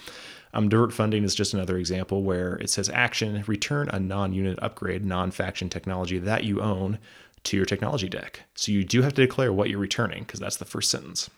Um, 0.53 0.69
divert 0.69 0.93
funding 0.93 1.23
is 1.23 1.33
just 1.33 1.53
another 1.53 1.77
example 1.77 2.23
where 2.23 2.55
it 2.55 2.69
says 2.69 2.89
action, 2.89 3.43
return 3.47 3.89
a 3.89 3.99
non 3.99 4.33
unit 4.33 4.59
upgrade, 4.61 5.05
non 5.05 5.31
faction 5.31 5.69
technology 5.69 6.19
that 6.19 6.43
you 6.43 6.61
own 6.61 6.99
to 7.43 7.57
your 7.57 7.65
technology 7.65 8.09
deck. 8.09 8.41
So 8.55 8.71
you 8.71 8.83
do 8.83 9.01
have 9.01 9.13
to 9.13 9.21
declare 9.21 9.51
what 9.51 9.69
you're 9.69 9.79
returning 9.79 10.23
because 10.23 10.39
that's 10.39 10.57
the 10.57 10.65
first 10.65 10.91
sentence. 10.91 11.29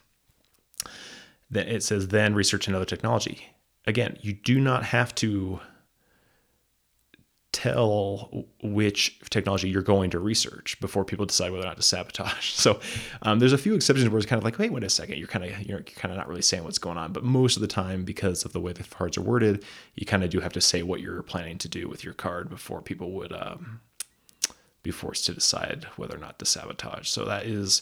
Then 1.50 1.68
it 1.68 1.84
says 1.84 2.10
then 2.10 2.34
research 2.34 2.68
another 2.68 2.86
technology. 2.86 3.48
Again, 3.86 4.18
you 4.22 4.34
do 4.34 4.60
not 4.60 4.84
have 4.84 5.14
to 5.16 5.60
tell 7.54 8.46
which 8.64 9.20
technology 9.30 9.70
you're 9.70 9.84
going 9.84 10.10
to 10.10 10.20
research 10.20 10.78
before 10.82 11.06
people 11.06 11.26
decide 11.26 11.52
whether 11.52 11.64
or 11.64 11.68
not 11.68 11.78
to 11.78 11.84
sabotage. 11.84 12.54
So 12.64 12.80
um, 13.22 13.40
there's 13.40 13.54
a 13.54 13.58
few 13.58 13.76
exceptions 13.76 14.10
where 14.10 14.18
it's 14.18 14.26
kind 14.26 14.40
of 14.40 14.44
like, 14.44 14.58
wait, 14.58 14.72
wait 14.72 14.84
a 14.84 14.90
second, 14.90 15.18
you're 15.18 15.28
kind 15.28 15.46
of 15.46 15.62
you're 15.62 15.82
kind 15.82 16.12
of 16.12 16.18
not 16.18 16.28
really 16.28 16.42
saying 16.42 16.64
what's 16.64 16.78
going 16.78 16.98
on. 16.98 17.14
But 17.14 17.24
most 17.24 17.56
of 17.56 17.62
the 17.62 17.68
time, 17.68 18.04
because 18.04 18.44
of 18.46 18.54
the 18.54 18.60
way 18.60 18.74
the 18.74 18.84
cards 18.84 19.18
are 19.18 19.22
worded, 19.22 19.64
you 19.96 20.06
kind 20.06 20.24
of 20.24 20.30
do 20.30 20.40
have 20.40 20.54
to 20.54 20.62
say 20.62 20.82
what 20.82 21.00
you're 21.00 21.22
planning 21.24 21.58
to 21.60 21.68
do 21.68 21.88
with 21.88 22.04
your 22.04 22.14
card 22.14 22.50
before 22.50 22.82
people 22.82 23.12
would 23.12 23.34
um, 23.34 23.82
be 24.84 24.92
forced 24.92 25.26
to 25.26 25.34
decide 25.34 25.86
whether 25.96 26.16
or 26.16 26.20
not 26.20 26.38
to 26.40 26.46
sabotage. 26.46 27.08
So 27.08 27.26
that 27.26 27.46
is 27.46 27.82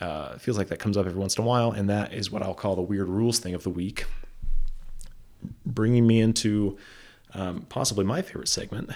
uh, 0.00 0.38
feels 0.38 0.56
like 0.56 0.68
that 0.68 0.78
comes 0.78 0.96
up 0.96 1.06
every 1.06 1.18
once 1.18 1.36
in 1.36 1.44
a 1.44 1.46
while, 1.46 1.72
and 1.72 1.88
that 1.90 2.12
is 2.12 2.30
what 2.30 2.42
I'll 2.42 2.54
call 2.54 2.76
the 2.76 2.82
weird 2.82 3.08
rules 3.08 3.38
thing 3.38 3.54
of 3.54 3.64
the 3.64 3.70
week. 3.70 4.06
Bringing 5.66 6.06
me 6.06 6.20
into 6.20 6.78
um, 7.34 7.66
possibly 7.68 8.04
my 8.04 8.22
favorite 8.22 8.48
segment. 8.48 8.90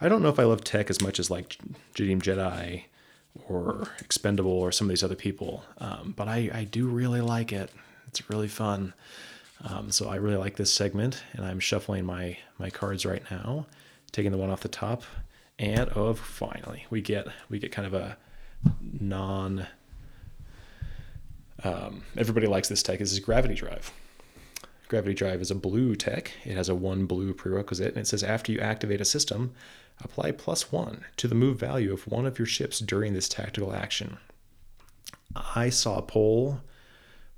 I 0.00 0.08
don't 0.08 0.22
know 0.22 0.28
if 0.28 0.38
I 0.38 0.44
love 0.44 0.64
tech 0.64 0.90
as 0.90 1.00
much 1.00 1.18
as 1.18 1.30
like 1.30 1.58
Jadim 1.94 2.20
Jedi 2.20 2.84
or 3.48 3.88
Expendable 4.00 4.52
or 4.52 4.70
some 4.70 4.86
of 4.86 4.90
these 4.90 5.02
other 5.02 5.14
people, 5.14 5.64
um, 5.78 6.14
but 6.16 6.28
I, 6.28 6.50
I 6.52 6.64
do 6.64 6.86
really 6.86 7.20
like 7.20 7.52
it. 7.52 7.70
It's 8.06 8.28
really 8.30 8.48
fun. 8.48 8.94
Um, 9.64 9.90
so 9.90 10.08
I 10.08 10.16
really 10.16 10.36
like 10.36 10.56
this 10.56 10.72
segment, 10.72 11.22
and 11.32 11.44
I'm 11.44 11.58
shuffling 11.58 12.04
my 12.04 12.38
my 12.58 12.70
cards 12.70 13.04
right 13.04 13.22
now, 13.30 13.66
taking 14.12 14.30
the 14.30 14.38
one 14.38 14.50
off 14.50 14.60
the 14.60 14.68
top 14.68 15.02
And 15.58 15.90
oh, 15.96 16.14
finally, 16.14 16.86
we 16.88 17.00
get 17.00 17.26
we 17.48 17.58
get 17.58 17.72
kind 17.72 17.86
of 17.86 17.94
a 17.94 18.16
non. 18.80 19.66
Um, 21.64 22.02
everybody 22.16 22.46
likes 22.46 22.68
this 22.68 22.82
tech. 22.82 23.00
This 23.00 23.12
is 23.12 23.18
Gravity 23.18 23.54
Drive. 23.54 23.92
Gravity 24.86 25.14
Drive 25.14 25.40
is 25.40 25.50
a 25.50 25.56
blue 25.56 25.96
tech. 25.96 26.32
It 26.44 26.56
has 26.56 26.68
a 26.68 26.74
one 26.74 27.06
blue 27.06 27.34
prerequisite, 27.34 27.88
and 27.88 27.98
it 27.98 28.06
says 28.06 28.22
after 28.22 28.52
you 28.52 28.60
activate 28.60 29.00
a 29.00 29.04
system, 29.04 29.52
apply 30.00 30.30
plus 30.32 30.70
one 30.70 31.04
to 31.16 31.26
the 31.26 31.34
move 31.34 31.58
value 31.58 31.92
of 31.92 32.06
one 32.06 32.24
of 32.24 32.38
your 32.38 32.46
ships 32.46 32.78
during 32.78 33.12
this 33.12 33.28
tactical 33.28 33.72
action. 33.72 34.18
I 35.34 35.70
saw 35.70 35.98
a 35.98 36.02
poll 36.02 36.60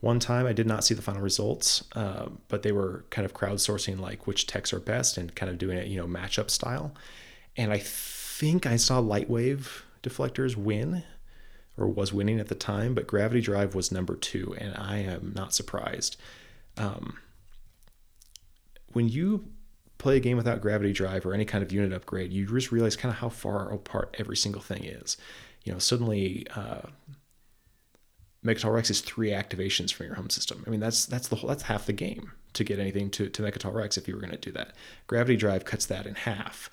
one 0.00 0.20
time. 0.20 0.46
I 0.46 0.52
did 0.52 0.66
not 0.66 0.84
see 0.84 0.94
the 0.94 1.02
final 1.02 1.22
results, 1.22 1.84
uh, 1.96 2.26
but 2.48 2.62
they 2.62 2.72
were 2.72 3.04
kind 3.10 3.24
of 3.24 3.32
crowdsourcing 3.32 3.98
like 3.98 4.26
which 4.26 4.46
techs 4.46 4.72
are 4.72 4.80
best 4.80 5.16
and 5.16 5.34
kind 5.34 5.50
of 5.50 5.58
doing 5.58 5.78
it, 5.78 5.88
you 5.88 5.96
know, 5.96 6.06
matchup 6.06 6.50
style. 6.50 6.94
And 7.60 7.74
I 7.74 7.78
think 7.78 8.64
I 8.64 8.76
saw 8.76 9.02
Lightwave 9.02 9.82
deflectors 10.02 10.56
win 10.56 11.02
or 11.76 11.88
was 11.88 12.10
winning 12.10 12.40
at 12.40 12.48
the 12.48 12.54
time, 12.54 12.94
but 12.94 13.06
Gravity 13.06 13.42
Drive 13.42 13.74
was 13.74 13.92
number 13.92 14.16
two, 14.16 14.56
and 14.58 14.74
I 14.78 15.00
am 15.00 15.34
not 15.36 15.52
surprised. 15.52 16.16
Um, 16.78 17.18
when 18.94 19.10
you 19.10 19.44
play 19.98 20.16
a 20.16 20.20
game 20.20 20.38
without 20.38 20.62
Gravity 20.62 20.94
Drive 20.94 21.26
or 21.26 21.34
any 21.34 21.44
kind 21.44 21.62
of 21.62 21.70
unit 21.70 21.92
upgrade, 21.92 22.32
you 22.32 22.46
just 22.46 22.72
realize 22.72 22.96
kind 22.96 23.12
of 23.12 23.18
how 23.18 23.28
far 23.28 23.70
apart 23.70 24.16
every 24.18 24.38
single 24.38 24.62
thing 24.62 24.86
is. 24.86 25.18
You 25.64 25.74
know, 25.74 25.78
suddenly. 25.78 26.46
Uh, 26.56 26.88
Mecatol 28.42 28.72
Rex 28.72 28.88
is 28.88 29.02
three 29.02 29.32
activations 29.32 29.92
from 29.92 30.06
your 30.06 30.14
home 30.14 30.30
system. 30.30 30.64
I 30.66 30.70
mean, 30.70 30.80
that's 30.80 31.04
that's 31.04 31.28
the 31.28 31.36
whole, 31.36 31.48
that's 31.48 31.64
half 31.64 31.84
the 31.84 31.92
game 31.92 32.32
to 32.54 32.64
get 32.64 32.78
anything 32.78 33.10
to 33.10 33.28
to 33.28 33.42
Mecatol 33.42 33.74
Rex 33.74 33.98
if 33.98 34.08
you 34.08 34.14
were 34.14 34.20
going 34.22 34.30
to 34.30 34.38
do 34.38 34.50
that. 34.52 34.72
Gravity 35.06 35.36
Drive 35.36 35.66
cuts 35.66 35.84
that 35.84 36.06
in 36.06 36.14
half. 36.14 36.70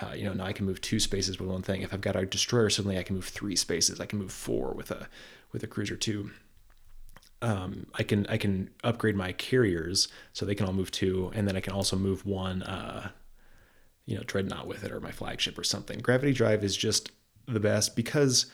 Uh, 0.00 0.12
you 0.14 0.24
know, 0.24 0.32
now 0.32 0.44
I 0.44 0.52
can 0.52 0.66
move 0.66 0.80
two 0.80 1.00
spaces 1.00 1.40
with 1.40 1.48
one 1.48 1.62
thing. 1.62 1.82
If 1.82 1.92
I've 1.92 2.00
got 2.00 2.14
a 2.14 2.24
destroyer, 2.24 2.70
suddenly 2.70 2.98
I 2.98 3.02
can 3.02 3.16
move 3.16 3.24
three 3.26 3.56
spaces. 3.56 4.00
I 4.00 4.06
can 4.06 4.18
move 4.18 4.32
four 4.32 4.72
with 4.72 4.90
a 4.90 5.08
with 5.52 5.64
a 5.64 5.66
cruiser 5.66 5.96
two. 5.96 6.30
Um, 7.42 7.86
I 7.94 8.04
can 8.04 8.26
I 8.28 8.36
can 8.36 8.70
upgrade 8.84 9.16
my 9.16 9.32
carriers 9.32 10.08
so 10.32 10.46
they 10.46 10.54
can 10.54 10.66
all 10.66 10.72
move 10.72 10.92
two, 10.92 11.32
and 11.34 11.48
then 11.48 11.56
I 11.56 11.60
can 11.60 11.72
also 11.72 11.96
move 11.96 12.24
one, 12.24 12.62
uh, 12.62 13.10
you 14.06 14.16
know, 14.16 14.22
dreadnought 14.24 14.68
with 14.68 14.84
it 14.84 14.92
or 14.92 15.00
my 15.00 15.10
flagship 15.10 15.58
or 15.58 15.64
something. 15.64 15.98
Gravity 15.98 16.32
Drive 16.32 16.62
is 16.62 16.76
just 16.76 17.10
the 17.48 17.60
best 17.60 17.96
because 17.96 18.46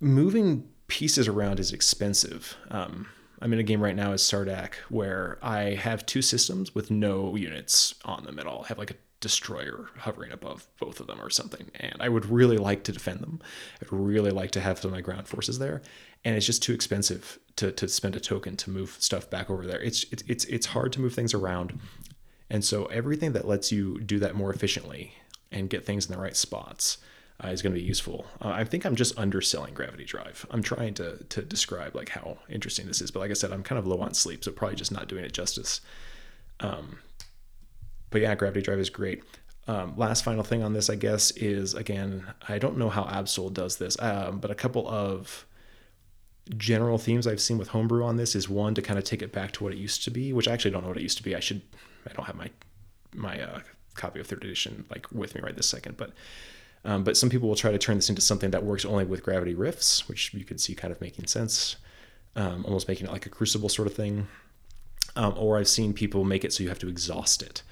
moving 0.00 0.68
pieces 0.86 1.28
around 1.28 1.60
is 1.60 1.72
expensive. 1.72 2.56
Um, 2.70 3.08
I'm 3.40 3.52
in 3.52 3.58
a 3.58 3.64
game 3.64 3.82
right 3.82 3.96
now 3.96 4.12
as 4.12 4.22
Sardakk 4.22 4.74
where 4.88 5.38
I 5.42 5.74
have 5.74 6.06
two 6.06 6.22
systems 6.22 6.74
with 6.74 6.90
no 6.90 7.36
units 7.36 7.94
on 8.04 8.24
them 8.24 8.38
at 8.38 8.46
all. 8.46 8.64
I 8.64 8.68
have 8.68 8.78
like 8.78 8.90
a 8.90 8.96
destroyer 9.20 9.88
hovering 9.98 10.32
above 10.32 10.66
both 10.78 11.00
of 11.00 11.06
them 11.06 11.20
or 11.20 11.30
something. 11.30 11.70
And 11.74 11.96
I 12.00 12.08
would 12.08 12.26
really 12.26 12.58
like 12.58 12.84
to 12.84 12.92
defend 12.92 13.20
them. 13.20 13.40
I'd 13.80 13.90
really 13.90 14.30
like 14.30 14.50
to 14.52 14.60
have 14.60 14.78
some 14.78 14.90
of 14.90 14.94
my 14.94 15.00
ground 15.00 15.26
forces 15.28 15.58
there. 15.58 15.82
And 16.24 16.36
it's 16.36 16.46
just 16.46 16.62
too 16.62 16.72
expensive 16.72 17.38
to, 17.56 17.72
to 17.72 17.88
spend 17.88 18.16
a 18.16 18.20
token 18.20 18.56
to 18.58 18.70
move 18.70 18.96
stuff 19.00 19.28
back 19.30 19.50
over 19.50 19.66
there. 19.66 19.80
It's, 19.80 20.04
it's, 20.12 20.22
it's, 20.26 20.44
it's 20.46 20.66
hard 20.66 20.92
to 20.94 21.00
move 21.00 21.14
things 21.14 21.34
around. 21.34 21.78
And 22.50 22.64
so 22.64 22.86
everything 22.86 23.32
that 23.32 23.48
lets 23.48 23.72
you 23.72 24.00
do 24.00 24.18
that 24.20 24.34
more 24.34 24.52
efficiently 24.52 25.14
and 25.50 25.70
get 25.70 25.84
things 25.84 26.06
in 26.06 26.12
the 26.12 26.20
right 26.20 26.36
spots 26.36 26.98
uh, 27.42 27.48
is 27.48 27.62
going 27.62 27.74
to 27.74 27.80
be 27.80 27.86
useful. 27.86 28.26
Uh, 28.40 28.48
I 28.48 28.64
think 28.64 28.84
I'm 28.84 28.96
just 28.96 29.18
underselling 29.18 29.74
Gravity 29.74 30.04
Drive. 30.04 30.46
I'm 30.50 30.62
trying 30.62 30.94
to 30.94 31.22
to 31.24 31.42
describe 31.42 31.94
like 31.94 32.10
how 32.10 32.38
interesting 32.48 32.86
this 32.86 33.00
is, 33.00 33.10
but 33.10 33.20
like 33.20 33.30
I 33.30 33.34
said, 33.34 33.52
I'm 33.52 33.62
kind 33.62 33.78
of 33.78 33.86
low 33.86 34.00
on 34.00 34.14
sleep, 34.14 34.44
so 34.44 34.52
probably 34.52 34.76
just 34.76 34.92
not 34.92 35.08
doing 35.08 35.24
it 35.24 35.32
justice. 35.32 35.80
Um, 36.60 36.98
but 38.10 38.22
yeah, 38.22 38.34
Gravity 38.34 38.62
Drive 38.62 38.78
is 38.78 38.90
great. 38.90 39.22
Um, 39.68 39.94
last 39.96 40.22
final 40.22 40.44
thing 40.44 40.62
on 40.62 40.72
this, 40.72 40.88
I 40.88 40.94
guess, 40.94 41.32
is 41.32 41.74
again, 41.74 42.24
I 42.48 42.58
don't 42.58 42.78
know 42.78 42.88
how 42.88 43.04
Absol 43.04 43.52
does 43.52 43.76
this, 43.76 44.00
um, 44.00 44.38
but 44.38 44.50
a 44.50 44.54
couple 44.54 44.88
of 44.88 45.44
general 46.56 46.96
themes 46.96 47.26
I've 47.26 47.40
seen 47.40 47.58
with 47.58 47.68
Homebrew 47.68 48.04
on 48.04 48.16
this 48.16 48.36
is 48.36 48.48
one 48.48 48.74
to 48.76 48.82
kind 48.82 48.98
of 48.98 49.04
take 49.04 49.22
it 49.22 49.32
back 49.32 49.50
to 49.52 49.64
what 49.64 49.72
it 49.72 49.78
used 49.78 50.04
to 50.04 50.10
be, 50.10 50.32
which 50.32 50.46
I 50.46 50.52
actually 50.52 50.70
don't 50.70 50.82
know 50.82 50.88
what 50.88 50.96
it 50.96 51.02
used 51.02 51.16
to 51.16 51.24
be. 51.24 51.34
I 51.34 51.40
should, 51.40 51.62
I 52.08 52.12
don't 52.12 52.26
have 52.26 52.36
my 52.36 52.50
my 53.12 53.40
uh, 53.40 53.60
copy 53.94 54.20
of 54.20 54.26
third 54.26 54.44
edition 54.44 54.84
like 54.90 55.10
with 55.10 55.34
me 55.34 55.40
right 55.40 55.56
this 55.56 55.68
second, 55.68 55.96
but 55.96 56.12
um, 56.86 57.02
but 57.02 57.16
some 57.16 57.28
people 57.28 57.48
will 57.48 57.56
try 57.56 57.72
to 57.72 57.78
turn 57.78 57.96
this 57.96 58.08
into 58.08 58.22
something 58.22 58.52
that 58.52 58.64
works 58.64 58.84
only 58.84 59.04
with 59.04 59.24
gravity 59.24 59.54
rifts, 59.54 60.08
which 60.08 60.32
you 60.32 60.44
could 60.44 60.60
see 60.60 60.74
kind 60.74 60.92
of 60.92 61.00
making 61.00 61.26
sense, 61.26 61.76
um, 62.36 62.64
almost 62.64 62.86
making 62.86 63.06
it 63.06 63.12
like 63.12 63.26
a 63.26 63.28
crucible 63.28 63.68
sort 63.68 63.88
of 63.88 63.94
thing. 63.94 64.28
Um, 65.16 65.34
or 65.36 65.58
I've 65.58 65.68
seen 65.68 65.92
people 65.92 66.24
make 66.24 66.44
it 66.44 66.52
so 66.52 66.62
you 66.62 66.68
have 66.68 66.78
to 66.80 66.88
exhaust 66.88 67.42
it, 67.42 67.62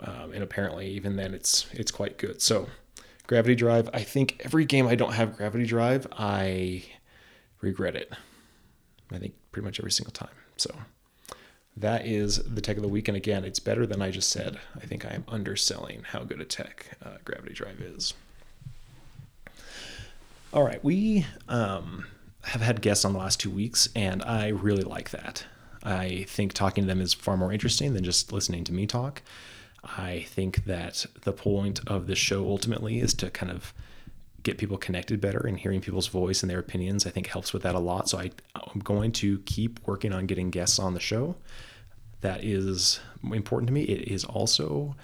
um, 0.00 0.32
and 0.32 0.42
apparently 0.42 0.88
even 0.88 1.16
then 1.16 1.32
it's 1.32 1.66
it's 1.72 1.90
quite 1.90 2.18
good. 2.18 2.42
So 2.42 2.68
gravity 3.26 3.54
drive, 3.54 3.88
I 3.94 4.02
think 4.02 4.42
every 4.44 4.64
game 4.64 4.86
I 4.86 4.94
don't 4.94 5.12
have 5.12 5.36
gravity 5.36 5.64
drive, 5.64 6.06
I 6.12 6.84
regret 7.60 7.96
it. 7.96 8.12
I 9.10 9.18
think 9.18 9.34
pretty 9.52 9.64
much 9.64 9.78
every 9.78 9.92
single 9.92 10.12
time. 10.12 10.34
So 10.56 10.74
that 11.76 12.06
is 12.06 12.42
the 12.42 12.60
tech 12.60 12.76
of 12.76 12.82
the 12.82 12.88
week. 12.88 13.08
And 13.08 13.16
again, 13.16 13.44
it's 13.44 13.60
better 13.60 13.86
than 13.86 14.02
I 14.02 14.10
just 14.10 14.30
said. 14.30 14.58
I 14.76 14.86
think 14.86 15.04
I 15.04 15.10
am 15.10 15.24
underselling 15.28 16.02
how 16.04 16.24
good 16.24 16.40
a 16.40 16.44
tech 16.44 16.96
uh, 17.04 17.18
Gravity 17.24 17.54
Drive 17.54 17.80
is. 17.80 18.14
All 20.54 20.62
right, 20.62 20.82
we 20.84 21.26
um, 21.48 22.06
have 22.44 22.60
had 22.60 22.80
guests 22.80 23.04
on 23.04 23.12
the 23.12 23.18
last 23.18 23.40
two 23.40 23.50
weeks, 23.50 23.88
and 23.96 24.22
I 24.22 24.50
really 24.50 24.84
like 24.84 25.10
that. 25.10 25.44
I 25.82 26.26
think 26.28 26.52
talking 26.52 26.84
to 26.84 26.86
them 26.86 27.00
is 27.00 27.12
far 27.12 27.36
more 27.36 27.52
interesting 27.52 27.92
than 27.92 28.04
just 28.04 28.32
listening 28.32 28.62
to 28.64 28.72
me 28.72 28.86
talk. 28.86 29.22
I 29.82 30.26
think 30.28 30.64
that 30.66 31.06
the 31.22 31.32
point 31.32 31.80
of 31.88 32.06
this 32.06 32.20
show 32.20 32.46
ultimately 32.46 33.00
is 33.00 33.14
to 33.14 33.30
kind 33.30 33.50
of 33.50 33.74
get 34.44 34.56
people 34.56 34.78
connected 34.78 35.20
better 35.20 35.40
and 35.40 35.58
hearing 35.58 35.80
people's 35.80 36.06
voice 36.06 36.44
and 36.44 36.48
their 36.48 36.60
opinions. 36.60 37.04
I 37.04 37.10
think 37.10 37.26
helps 37.26 37.52
with 37.52 37.64
that 37.64 37.74
a 37.74 37.80
lot. 37.80 38.08
So 38.08 38.18
I, 38.18 38.30
I'm 38.54 38.78
going 38.78 39.10
to 39.10 39.40
keep 39.40 39.84
working 39.88 40.12
on 40.12 40.26
getting 40.26 40.50
guests 40.50 40.78
on 40.78 40.94
the 40.94 41.00
show. 41.00 41.34
That 42.20 42.44
is 42.44 43.00
important 43.24 43.66
to 43.66 43.72
me. 43.72 43.82
It 43.82 44.06
is 44.06 44.24
also 44.24 44.94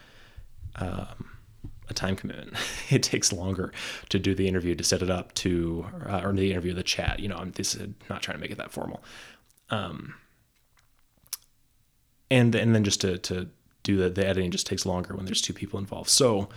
um, 0.76 1.29
a 1.90 1.94
time 1.94 2.16
commitment. 2.16 2.54
it 2.90 3.02
takes 3.02 3.32
longer 3.32 3.72
to 4.08 4.18
do 4.18 4.34
the 4.34 4.48
interview, 4.48 4.74
to 4.74 4.84
set 4.84 5.02
it 5.02 5.10
up, 5.10 5.34
to 5.34 5.86
uh, 6.06 6.22
or 6.24 6.32
the 6.32 6.50
interview, 6.50 6.72
the 6.74 6.82
chat. 6.82 7.20
You 7.20 7.28
know, 7.28 7.36
I'm 7.36 7.52
this 7.52 7.76
not 8.08 8.22
trying 8.22 8.36
to 8.36 8.40
make 8.40 8.50
it 8.50 8.58
that 8.58 8.72
formal. 8.72 9.02
Um, 9.70 10.14
and 12.30 12.54
and 12.54 12.74
then 12.74 12.84
just 12.84 13.00
to 13.02 13.18
to 13.18 13.48
do 13.82 13.96
the, 13.96 14.10
the 14.10 14.26
editing 14.26 14.50
just 14.50 14.66
takes 14.66 14.84
longer 14.84 15.14
when 15.16 15.24
there's 15.24 15.42
two 15.42 15.52
people 15.52 15.78
involved. 15.78 16.10
So, 16.10 16.48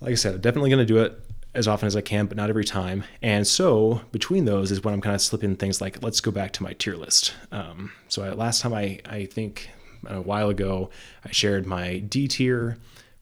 like 0.00 0.12
I 0.12 0.14
said, 0.14 0.34
I'm 0.34 0.40
definitely 0.40 0.70
going 0.70 0.86
to 0.86 0.92
do 0.92 0.98
it 0.98 1.18
as 1.54 1.68
often 1.68 1.86
as 1.86 1.96
I 1.96 2.00
can, 2.00 2.26
but 2.26 2.36
not 2.36 2.50
every 2.50 2.64
time. 2.64 3.04
And 3.22 3.46
so 3.46 4.02
between 4.12 4.44
those 4.44 4.70
is 4.70 4.82
when 4.82 4.92
I'm 4.92 5.00
kind 5.00 5.14
of 5.14 5.22
slipping 5.22 5.56
things 5.56 5.80
like, 5.80 6.02
let's 6.02 6.20
go 6.20 6.30
back 6.30 6.52
to 6.54 6.62
my 6.62 6.72
tier 6.72 6.96
list. 6.96 7.32
Um, 7.52 7.92
so 8.08 8.24
I, 8.24 8.30
last 8.30 8.60
time 8.60 8.74
I 8.74 9.00
I 9.06 9.26
think 9.26 9.70
a 10.06 10.20
while 10.20 10.50
ago 10.50 10.90
I 11.24 11.30
shared 11.30 11.66
my 11.66 11.98
D 11.98 12.28
tier 12.28 12.76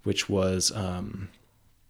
which 0.04 0.28
was 0.28 0.72
um, 0.72 1.28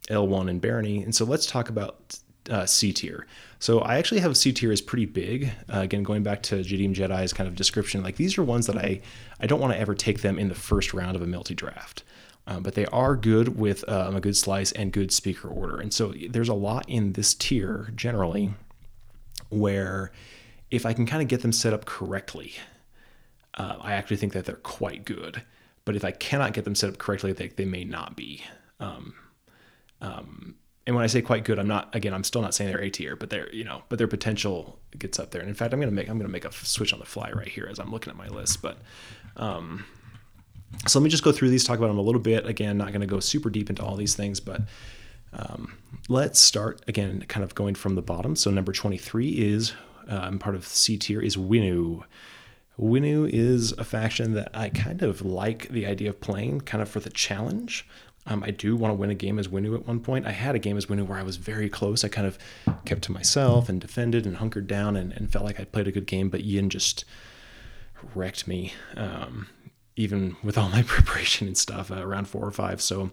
L1 0.09 0.51
and 0.51 0.61
Barony. 0.61 1.03
And 1.03 1.15
so 1.15 1.25
let's 1.25 1.47
talk 1.47 1.69
about 1.69 2.19
uh, 2.51 2.67
C 2.67 2.93
tier. 2.93 3.27
So 3.59 3.81
I 3.81 3.99
actually 3.99 4.21
have 4.21 4.37
C 4.37 4.53
tier 4.53 4.73
is 4.73 4.81
pretty 4.81 5.07
big. 5.07 5.53
Uh, 5.73 5.81
again, 5.81 6.03
going 6.03 6.23
back 6.23 6.43
to 6.45 6.57
Jadim 6.57 6.95
Jedi's 6.95 7.33
kind 7.33 7.49
of 7.49 7.55
description, 7.55 8.03
like 8.03 8.17
these 8.17 8.37
are 8.37 8.43
ones 8.43 8.67
that 8.67 8.77
I 8.77 9.01
I 9.41 9.47
don't 9.47 9.61
want 9.61 9.73
to 9.73 9.79
ever 9.79 9.95
take 9.95 10.23
them 10.23 10.39
in 10.39 10.49
the 10.49 10.55
first 10.55 10.93
round 10.93 11.17
of 11.17 11.23
a 11.23 11.27
multi 11.27 11.55
draft. 11.55 12.03
Um, 12.47 12.65
but 12.65 12.75
they 12.75 12.87
are 12.87 13.15
good 13.15 13.57
with 13.57 13.89
um, 13.89 14.17
a 14.17 14.21
good 14.21 14.37
slice 14.37 14.73
and 14.73 14.93
good 14.93 15.13
speaker 15.13 15.49
order. 15.49 15.79
And 15.79 15.95
so 15.95 16.13
there's 16.29 16.49
a 16.49 16.55
lot 16.55 16.89
in 16.89 17.13
this 17.13 17.35
tier 17.35 17.93
generally 17.95 18.55
where 19.49 20.11
if 20.69 20.85
I 20.85 20.93
can 20.93 21.07
kind 21.07 21.23
of 21.23 21.29
get 21.29 21.43
them 21.43 21.53
set 21.53 21.73
up 21.73 21.85
correctly, 21.85 22.55
uh, 23.55 23.77
I 23.81 23.93
actually 23.93 24.17
think 24.17 24.33
that 24.33 24.45
they're 24.45 24.57
quite 24.57 25.05
good 25.05 25.43
but 25.85 25.97
if 25.97 26.05
I 26.05 26.11
cannot 26.11 26.53
get 26.53 26.65
them 26.65 26.75
set 26.75 26.91
up 26.91 26.99
correctly, 26.99 27.33
they, 27.33 27.49
they 27.49 27.65
may 27.65 27.85
not 27.85 28.17
be. 28.17 28.45
Um, 28.81 29.15
um, 30.01 30.57
and 30.87 30.97
when 30.97 31.05
I 31.05 31.07
say 31.07 31.23
quite 31.23 31.45
good, 31.45 31.59
I'm 31.59 31.69
not 31.69 31.95
again. 31.95 32.13
I'm 32.13 32.25
still 32.25 32.43
not 32.43 32.55
saying 32.55 32.71
they're 32.71 32.83
A 32.83 32.91
tier, 32.91 33.15
but 33.15 33.31
they're 33.31 33.53
you 33.55 33.63
know, 33.63 33.83
but 33.89 33.99
their 33.99 34.09
potential 34.09 34.81
gets 34.99 35.19
up 35.19 35.31
there. 35.31 35.41
And 35.41 35.49
in 35.49 35.55
fact, 35.55 35.73
I'm 35.73 35.79
gonna 35.79 35.93
make 35.93 36.09
I'm 36.09 36.19
gonna 36.19 36.29
make 36.29 36.45
a 36.45 36.53
switch 36.53 36.93
on 36.93 36.99
the 36.99 37.07
fly 37.07 37.31
right 37.31 37.49
here 37.49 37.69
as 37.71 37.79
I'm 37.79 37.91
looking 37.93 38.11
at 38.11 38.17
my 38.17 38.27
list. 38.27 38.63
But 38.63 38.79
um, 39.37 39.85
so 40.87 40.99
let 40.99 41.05
me 41.05 41.11
just 41.11 41.23
go 41.23 41.31
through 41.31 41.51
these, 41.51 41.65
talk 41.65 41.79
about 41.79 41.89
them 41.89 41.99
a 41.99 42.03
little 42.03 42.21
bit. 42.21 42.47
Again, 42.47 42.79
not 42.79 42.93
gonna 42.93 43.07
go 43.07 43.21
super 43.21 43.49
deep 43.49 43.71
into 43.71 43.85
all 43.85 43.95
these 43.95 44.17
things, 44.17 44.41
but 44.41 44.63
um, 45.33 45.75
let's 46.09 46.41
start 46.41 46.83
again, 46.89 47.25
kind 47.29 47.45
of 47.45 47.55
going 47.55 47.77
from 47.77 47.95
the 47.95 48.03
bottom. 48.03 48.35
So 48.35 48.51
number 48.51 48.73
23 48.73 49.29
is 49.29 49.73
um, 50.09 50.41
part 50.41 50.57
of 50.57 50.67
C 50.67 50.99
tier 50.99 51.21
is 51.21 51.37
Winnu. 51.37 52.03
Winnu 52.79 53.29
is 53.31 53.73
a 53.73 53.85
faction 53.85 54.35
that 54.35 54.51
I 54.55 54.71
kind 54.71 55.03
of 55.03 55.23
like 55.23 55.69
the 55.69 55.87
idea 55.87 56.11
of 56.11 56.21
playing, 56.21 56.63
kind 56.63 56.83
of 56.83 56.89
for 56.89 57.01
the 57.01 57.11
challenge. 57.11 57.87
Um, 58.27 58.43
I 58.45 58.51
do 58.51 58.77
want 58.77 58.93
to 58.93 58.95
win 58.95 59.11
a 59.11 59.15
game 59.15 59.39
as 59.39 59.49
Winnu 59.49 59.75
at 59.75 59.87
one 59.87 60.01
point. 60.01 60.27
I 60.27 60.31
had 60.31 60.55
a 60.55 60.61
game 60.61 60.77
as 60.77 60.87
Winnu 60.87 61.07
where 61.07 61.19
I 61.19 61.25
was 61.25 61.37
very 61.37 61.69
close. 61.69 62.05
I 62.05 62.09
kind 62.09 62.27
of 62.27 62.39
kept 62.85 63.03
to 63.03 63.13
myself 63.13 63.69
and 63.69 63.81
defended 63.81 64.27
and 64.27 64.37
hunkered 64.37 64.67
down 64.67 64.97
and, 64.97 65.13
and 65.13 65.31
felt 65.31 65.45
like 65.45 65.59
I 65.59 65.65
played 65.65 65.89
a 65.89 65.93
good 65.93 66.07
game, 66.07 66.29
but 66.29 66.45
Yin 66.45 66.71
just 66.71 67.05
wrecked 68.15 68.47
me. 68.47 68.73
Um, 68.97 69.49
even 69.97 70.37
with 70.43 70.57
all 70.57 70.69
my 70.71 70.83
preparation 70.83 71.47
and 71.47 71.57
stuff 71.57 71.91
uh, 71.91 72.07
around 72.07 72.29
four 72.29 72.45
or 72.45 72.51
five. 72.51 72.81
So, 72.81 73.11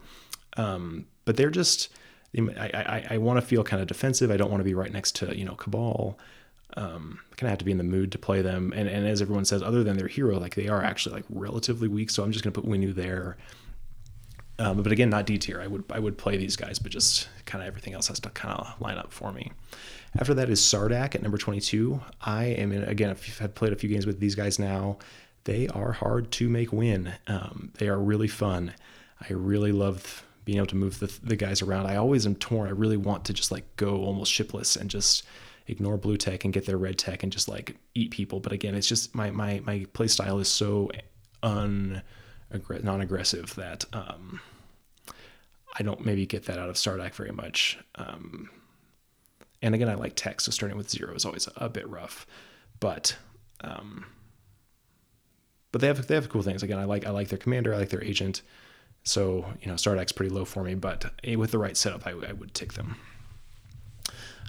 um, 0.58 1.06
but 1.25 1.38
they're 1.38 1.50
just, 1.50 1.89
I, 2.38 2.70
I, 2.74 3.08
I 3.12 3.18
want 3.18 3.39
to 3.39 3.46
feel 3.46 3.63
kind 3.63 3.82
of 3.82 3.88
defensive. 3.88 4.32
I 4.32 4.38
don't 4.38 4.51
want 4.51 4.62
to 4.62 4.66
be 4.66 4.74
right 4.74 4.92
next 4.92 5.16
to, 5.18 5.38
you 5.38 5.46
know, 5.46 5.56
Cabal. 5.56 6.18
Um, 6.78 7.20
kind 7.36 7.48
of 7.48 7.50
have 7.50 7.60
to 7.60 7.66
be 7.66 7.72
in 7.72 7.78
the 7.78 7.84
mood 7.84 8.12
to 8.12 8.20
play 8.20 8.42
them. 8.42 8.74
And, 8.76 8.88
and 8.88 9.08
as 9.08 9.22
everyone 9.22 9.46
says, 9.46 9.64
other 9.64 9.84
than 9.84 9.98
their 9.98 10.08
hero, 10.08 10.40
like 10.40 10.56
they 10.56 10.68
are 10.68 10.84
actually 10.84 11.16
like 11.16 11.26
relatively 11.30 11.88
weak. 11.88 12.10
So 12.10 12.24
I'm 12.24 12.32
just 12.32 12.44
going 12.44 12.54
to 12.54 12.62
put 12.62 12.70
Winnu 12.70 12.94
there. 12.94 13.38
Um, 14.60 14.84
but 14.84 14.92
again, 14.92 15.10
not 15.10 15.26
D 15.26 15.38
tier. 15.38 15.62
I 15.62 15.68
would 15.68 15.86
I 15.90 16.00
would 16.00 16.18
play 16.18 16.36
these 16.36 16.58
guys, 16.58 16.80
but 16.80 16.92
just 16.92 17.30
kind 17.46 17.64
of 17.64 17.68
everything 17.68 17.94
else 17.94 18.10
has 18.10 18.20
to 18.20 18.30
kind 18.30 18.60
of 18.60 18.82
line 18.82 18.98
up 18.98 19.14
for 19.14 19.32
me. 19.32 19.54
After 20.20 20.34
that 20.34 20.50
is 20.50 20.60
Sardakk 20.60 21.16
at 21.16 21.22
number 21.22 21.38
22. 21.38 22.02
I 22.22 22.46
am 22.46 22.74
in 22.74 22.84
again. 22.84 23.10
If 23.12 23.42
I've 23.42 23.56
played 23.56 23.72
a 23.72 23.78
few 23.78 23.90
games 23.90 24.06
with 24.06 24.20
these 24.20 24.36
guys 24.36 24.60
now, 24.60 24.98
they 25.46 25.70
are 25.70 25.94
hard 25.94 26.32
to 26.34 26.50
make 26.50 26.74
win. 26.74 27.14
Um, 27.28 27.72
they 27.78 27.88
are 27.88 27.98
really 27.98 28.28
fun. 28.28 28.74
I 29.22 29.34
really 29.34 29.72
love 29.72 30.26
being 30.44 30.58
able 30.58 30.68
to 30.68 30.76
move 30.76 31.00
the, 31.00 31.14
the 31.24 31.36
guys 31.36 31.62
around. 31.62 31.86
I 31.86 31.96
always 31.96 32.26
am 32.26 32.36
torn. 32.36 32.68
I 32.68 32.72
really 32.72 32.98
want 32.98 33.26
to 33.26 33.34
just 33.34 33.52
like 33.52 33.64
go 33.78 34.04
almost 34.04 34.32
shipless 34.32 34.76
and 34.76 34.90
just 34.90 35.26
ignore 35.70 35.98
blue 35.98 36.18
tech 36.18 36.44
and 36.44 36.54
get 36.54 36.66
their 36.66 36.78
red 36.78 36.98
tech 36.98 37.24
and 37.24 37.32
just 37.32 37.48
like 37.48 37.76
eat 37.94 38.12
people. 38.12 38.40
But 38.40 38.52
again, 38.52 38.76
it's 38.76 38.88
just 38.88 39.14
my 39.16 39.32
my 39.32 39.62
my 39.66 39.86
play 39.94 40.08
style 40.08 40.40
is 40.40 40.48
so 40.48 40.92
un 41.44 42.02
non-aggressive 42.84 43.54
that 43.56 43.86
um, 43.94 44.42
I 45.78 45.84
don't 45.84 46.04
maybe 46.04 46.26
get 46.26 46.46
that 46.46 46.58
out 46.58 46.70
of 46.70 46.76
Sardakk 46.76 47.14
very 47.14 47.32
much. 47.32 47.78
Um, 47.96 48.50
and 49.62 49.76
again, 49.76 49.90
I 49.90 49.96
like 49.96 50.16
tech, 50.16 50.42
so 50.42 50.52
starting 50.52 50.78
with 50.78 50.90
zero 50.90 51.14
is 51.14 51.26
always 51.26 51.48
a, 51.56 51.70
bit 51.70 51.88
rough. 51.88 52.26
But 52.80 53.16
um, 53.62 54.06
but 55.72 55.82
they 55.82 55.88
have 55.88 56.08
they 56.08 56.16
have 56.16 56.30
cool 56.30 56.42
things. 56.42 56.64
Again, 56.64 56.80
I 56.80 56.86
like 56.86 57.06
I 57.06 57.12
like 57.12 57.28
their 57.28 57.38
commander, 57.38 57.74
I 57.74 57.78
like 57.78 57.90
their 57.90 58.04
agent. 58.04 58.42
So 59.04 59.46
you 59.62 59.68
know, 59.68 59.76
Sardakk's 59.76 60.12
pretty 60.12 60.34
low 60.34 60.46
for 60.46 60.64
me, 60.64 60.76
but 60.76 61.06
with 61.36 61.52
the 61.52 61.58
right 61.58 61.78
setup, 61.78 62.08
I, 62.08 62.12
I 62.12 62.34
would 62.34 62.54
take 62.54 62.74
them. 62.74 62.98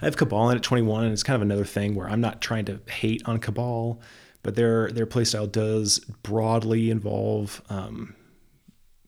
I 0.01 0.05
have 0.05 0.17
Cabal 0.17 0.49
in 0.49 0.57
at 0.57 0.63
21, 0.63 1.03
and 1.03 1.13
it's 1.13 1.23
kind 1.23 1.35
of 1.35 1.41
another 1.41 1.65
thing 1.65 1.95
where 1.95 2.09
I'm 2.09 2.21
not 2.21 2.41
trying 2.41 2.65
to 2.65 2.79
hate 2.89 3.21
on 3.25 3.39
Cabal, 3.39 4.01
but 4.43 4.55
their 4.55 4.91
their 4.91 5.05
playstyle 5.05 5.51
does 5.51 5.99
broadly 6.23 6.89
involve 6.89 7.61
um, 7.69 8.15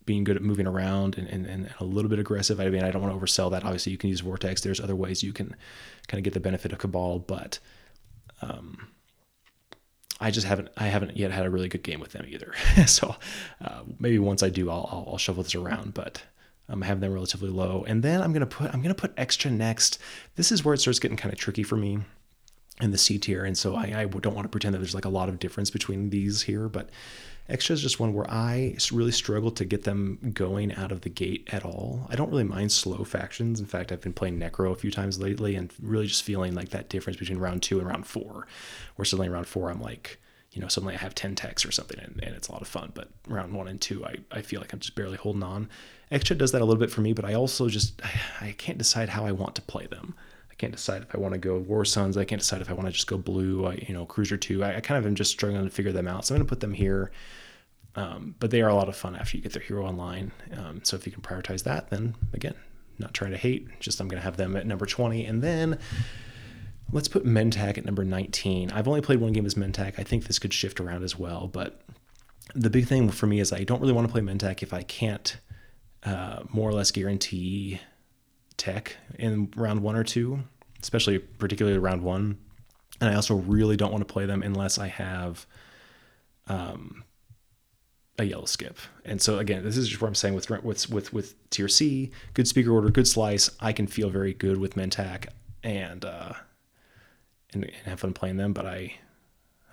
being 0.06 0.24
good 0.24 0.36
at 0.36 0.42
moving 0.42 0.68
around 0.68 1.18
and, 1.18 1.28
and, 1.28 1.46
and, 1.46 1.74
a 1.80 1.84
little 1.84 2.10
bit 2.10 2.20
aggressive. 2.20 2.60
I 2.60 2.70
mean, 2.70 2.84
I 2.84 2.92
don't 2.92 3.02
want 3.02 3.14
to 3.14 3.20
oversell 3.20 3.52
that. 3.52 3.64
Obviously, 3.64 3.92
you 3.92 3.98
can 3.98 4.10
use 4.10 4.20
Vortex. 4.20 4.62
There's 4.62 4.82
other 4.82 4.96
ways 4.96 5.24
you 5.24 5.34
can 5.34 5.56
kind 6.08 6.20
of 6.20 6.24
get 6.24 6.34
the 6.34 6.40
benefit 6.40 6.74
of 6.74 6.80
Cabal, 6.80 7.20
but 7.20 7.60
um, 8.42 8.90
I 10.20 10.32
just 10.32 10.46
haven't 10.46 10.70
I 10.78 10.88
haven't 10.88 11.18
yet 11.18 11.32
had 11.32 11.46
a 11.46 11.50
really 11.50 11.70
good 11.70 11.84
game 11.84 12.00
with 12.00 12.12
them 12.12 12.26
either. 12.28 12.54
so 12.86 13.16
uh, 13.64 13.82
maybe 14.00 14.20
once 14.20 14.44
I 14.44 14.50
do, 14.50 14.70
I'll, 14.70 14.88
I'll, 14.92 15.08
I'll 15.14 15.18
shuffle 15.18 15.44
this 15.44 15.56
around. 15.56 15.94
But 15.94 16.22
Um, 16.70 16.76
I'm 16.76 16.82
having 16.82 17.02
them 17.02 17.14
relatively 17.14 17.50
low, 17.50 17.84
and 17.88 18.02
then 18.04 18.22
I'm 18.22 18.34
gonna 18.34 18.46
put 18.46 18.74
I'm 18.74 18.82
gonna 18.82 18.96
put 18.96 19.16
Xxcha 19.16 19.52
next. 19.52 20.00
This 20.36 20.52
is 20.52 20.64
where 20.64 20.74
it 20.74 20.80
starts 20.80 21.00
getting 21.00 21.18
kind 21.18 21.34
of 21.34 21.40
tricky 21.40 21.64
for 21.64 21.76
me 21.76 22.00
in 22.82 22.92
the 22.92 22.98
C 22.98 23.18
tier, 23.20 23.44
and 23.44 23.58
so 23.58 23.76
I, 23.76 23.94
I 23.96 24.06
don't 24.06 24.34
want 24.34 24.46
to 24.46 24.50
pretend 24.50 24.74
that 24.74 24.80
there's 24.80 24.96
like 24.96 25.06
a 25.06 25.10
lot 25.10 25.30
of 25.30 25.40
difference 25.40 25.70
between 25.70 26.10
these 26.10 26.44
here, 26.44 26.70
but 26.70 26.90
Xxcha 27.50 27.72
is 27.72 27.82
just 27.82 28.00
one 28.00 28.14
where 28.14 28.30
I 28.30 28.78
really 28.92 29.12
struggle 29.12 29.52
to 29.52 29.66
get 29.66 29.84
them 29.84 30.32
going 30.34 30.74
out 30.76 30.94
of 30.94 31.02
the 31.02 31.10
gate 31.10 31.50
at 31.52 31.66
all. 31.66 32.08
I 32.10 32.16
don't 32.16 32.30
really 32.30 32.46
mind 32.46 32.72
slow 32.72 33.04
factions. 33.04 33.60
In 33.60 33.66
fact, 33.66 33.92
I've 33.92 34.02
been 34.02 34.14
playing 34.14 34.40
Nekro 34.40 34.72
a 34.72 34.76
few 34.76 34.92
times 34.92 35.20
lately 35.20 35.56
and 35.56 35.74
really 35.82 36.08
just 36.08 36.24
feeling 36.24 36.56
like 36.56 36.70
that 36.70 36.88
difference 36.88 37.18
between 37.20 37.40
round 37.40 37.62
two 37.62 37.80
and 37.80 37.88
round 37.88 38.08
four, 38.08 38.48
where 38.96 39.06
suddenly 39.06 39.30
round 39.30 39.48
four 39.48 39.70
I'm 39.70 39.82
like 39.82 40.20
you 40.54 40.62
know, 40.62 40.68
suddenly 40.68 40.94
I 40.94 40.98
have 40.98 41.16
10 41.16 41.36
techs 41.36 41.66
or 41.66 41.72
something 41.72 42.00
and, 42.00 42.20
and, 42.24 42.36
it's 42.36 42.48
a 42.48 42.52
lot 42.52 42.62
of 42.62 42.68
fun. 42.68 42.92
But 42.94 43.10
round 43.28 43.54
one 43.54 43.68
and 43.68 43.82
two, 43.82 44.06
I, 44.06 44.18
I 44.32 44.42
feel 44.42 44.62
like 44.62 44.72
I'm 44.72 44.80
just 44.80 44.96
barely 44.96 45.18
holding 45.18 45.44
on. 45.44 45.68
Xxcha 46.12 46.38
does 46.38 46.52
that 46.52 46.62
a 46.62 46.66
little 46.66 46.80
bit 46.80 46.92
for 46.92 47.02
me, 47.02 47.14
but 47.14 47.26
I 47.26 47.34
also 47.34 47.70
just, 47.70 48.00
I, 48.04 48.48
I 48.48 48.52
can't 48.54 48.78
decide 48.78 49.10
how 49.10 49.26
I 49.26 49.32
want 49.32 49.56
to 49.56 49.62
play 49.64 49.88
them. 49.88 50.14
I 50.52 50.54
can't 50.56 50.72
decide 50.72 51.02
if 51.02 51.16
I 51.16 51.18
want 51.18 51.34
to 51.34 51.40
go 51.40 51.58
War 51.58 51.84
Suns. 51.84 52.16
I 52.16 52.26
can't 52.26 52.42
decide 52.42 52.62
if 52.62 52.70
I 52.70 52.74
want 52.74 52.86
to 52.86 52.92
just 52.92 53.08
go 53.08 53.18
blue, 53.18 53.66
I, 53.66 53.84
you 53.88 53.94
know, 53.94 54.06
Cruiser 54.06 54.38
2. 54.38 54.64
I, 54.64 54.78
I, 54.78 54.82
kind 54.82 55.00
of 55.00 55.08
am 55.08 55.16
just 55.16 55.32
struggling 55.32 55.64
to 55.64 55.70
figure 55.72 55.92
them 55.92 56.08
out. 56.08 56.26
So 56.26 56.36
I'm 56.36 56.40
going 56.40 56.46
to 56.46 56.50
put 56.50 56.60
them 56.60 56.74
here. 56.74 57.12
Um, 57.96 58.36
but 58.40 58.52
they 58.52 58.62
are 58.62 58.70
a 58.70 58.76
lot 58.76 58.90
of 58.90 58.96
fun 58.96 59.16
after 59.16 59.38
you 59.38 59.44
get 59.44 59.54
their 59.54 59.62
hero 59.62 59.86
online. 59.86 60.32
Um, 60.56 60.82
so 60.84 60.96
if 60.96 61.06
you 61.06 61.12
can 61.12 61.22
prioritize 61.22 61.64
that, 61.64 61.90
then 61.90 62.16
again, 62.34 62.56
not 63.00 63.14
trying 63.14 63.32
to 63.32 63.38
hate, 63.38 63.68
just 63.80 64.00
I'm 64.00 64.08
going 64.08 64.20
to 64.20 64.24
have 64.24 64.38
them 64.38 64.56
at 64.56 64.66
number 64.66 64.86
20. 64.86 65.26
And 65.26 65.42
then 65.42 65.80
Let's 66.94 67.08
put 67.08 67.26
Mentak 67.26 67.80
at 67.80 67.86
number 67.86 68.06
19. 68.06 68.72
I've 68.72 68.88
only 68.88 69.02
played 69.02 69.20
one 69.20 69.34
game 69.34 69.48
as 69.48 69.56
Mentak. 69.56 69.98
I 69.98 70.04
think 70.04 70.26
this 70.26 70.38
could 70.38 70.54
shift 70.54 70.80
around 70.80 71.04
as 71.04 71.18
well, 71.18 71.48
but 71.48 71.82
the 72.54 72.70
big 72.70 72.86
thing 72.86 73.10
for 73.10 73.26
me 73.26 73.40
is 73.40 73.52
I 73.52 73.64
don't 73.64 73.82
really 73.82 73.94
want 73.94 74.08
to 74.08 74.12
play 74.12 74.22
Mentak 74.22 74.62
if 74.62 74.74
I 74.74 74.84
can't 74.84 75.36
uh, 76.04 76.44
more 76.52 76.70
or 76.70 76.74
less 76.74 76.92
guarantee 76.92 77.82
tech 78.58 78.96
in 79.18 79.52
round 79.56 79.82
one 79.82 79.96
or 79.96 80.04
two, 80.04 80.44
especially 80.84 81.18
particularly 81.18 81.80
round 81.80 82.04
one. 82.04 82.38
And 83.02 83.10
I 83.10 83.16
also 83.16 83.38
really 83.38 83.76
don't 83.76 83.92
want 83.92 84.08
to 84.08 84.14
play 84.14 84.28
them 84.28 84.44
unless 84.44 84.78
I 84.78 84.88
have 84.88 85.48
um, 86.46 87.04
a 88.20 88.26
yellow 88.26 88.46
skip. 88.46 88.78
And 89.04 89.20
so 89.20 89.40
again, 89.40 89.64
this 89.64 89.78
is 89.78 89.88
just 89.88 90.00
what 90.00 90.10
I'm 90.10 90.16
saying 90.16 90.36
with 90.36 90.48
with 90.64 90.92
with 90.92 91.12
with 91.12 91.50
tier 91.50 91.68
C, 91.68 92.12
good 92.36 92.48
speaker 92.48 92.72
order, 92.72 92.92
good 92.92 93.08
slice. 93.08 93.50
I 93.60 93.74
can 93.74 93.88
feel 93.88 94.12
very 94.12 94.36
good 94.36 94.60
with 94.60 94.76
Mentak 94.76 95.30
and 95.64 96.06
uh, 96.06 96.34
and, 97.56 97.64
and 97.64 97.74
have 97.86 98.00
fun 98.00 98.14
playing 98.14 98.38
them, 98.38 98.54
but 98.54 98.66
I 98.66 98.96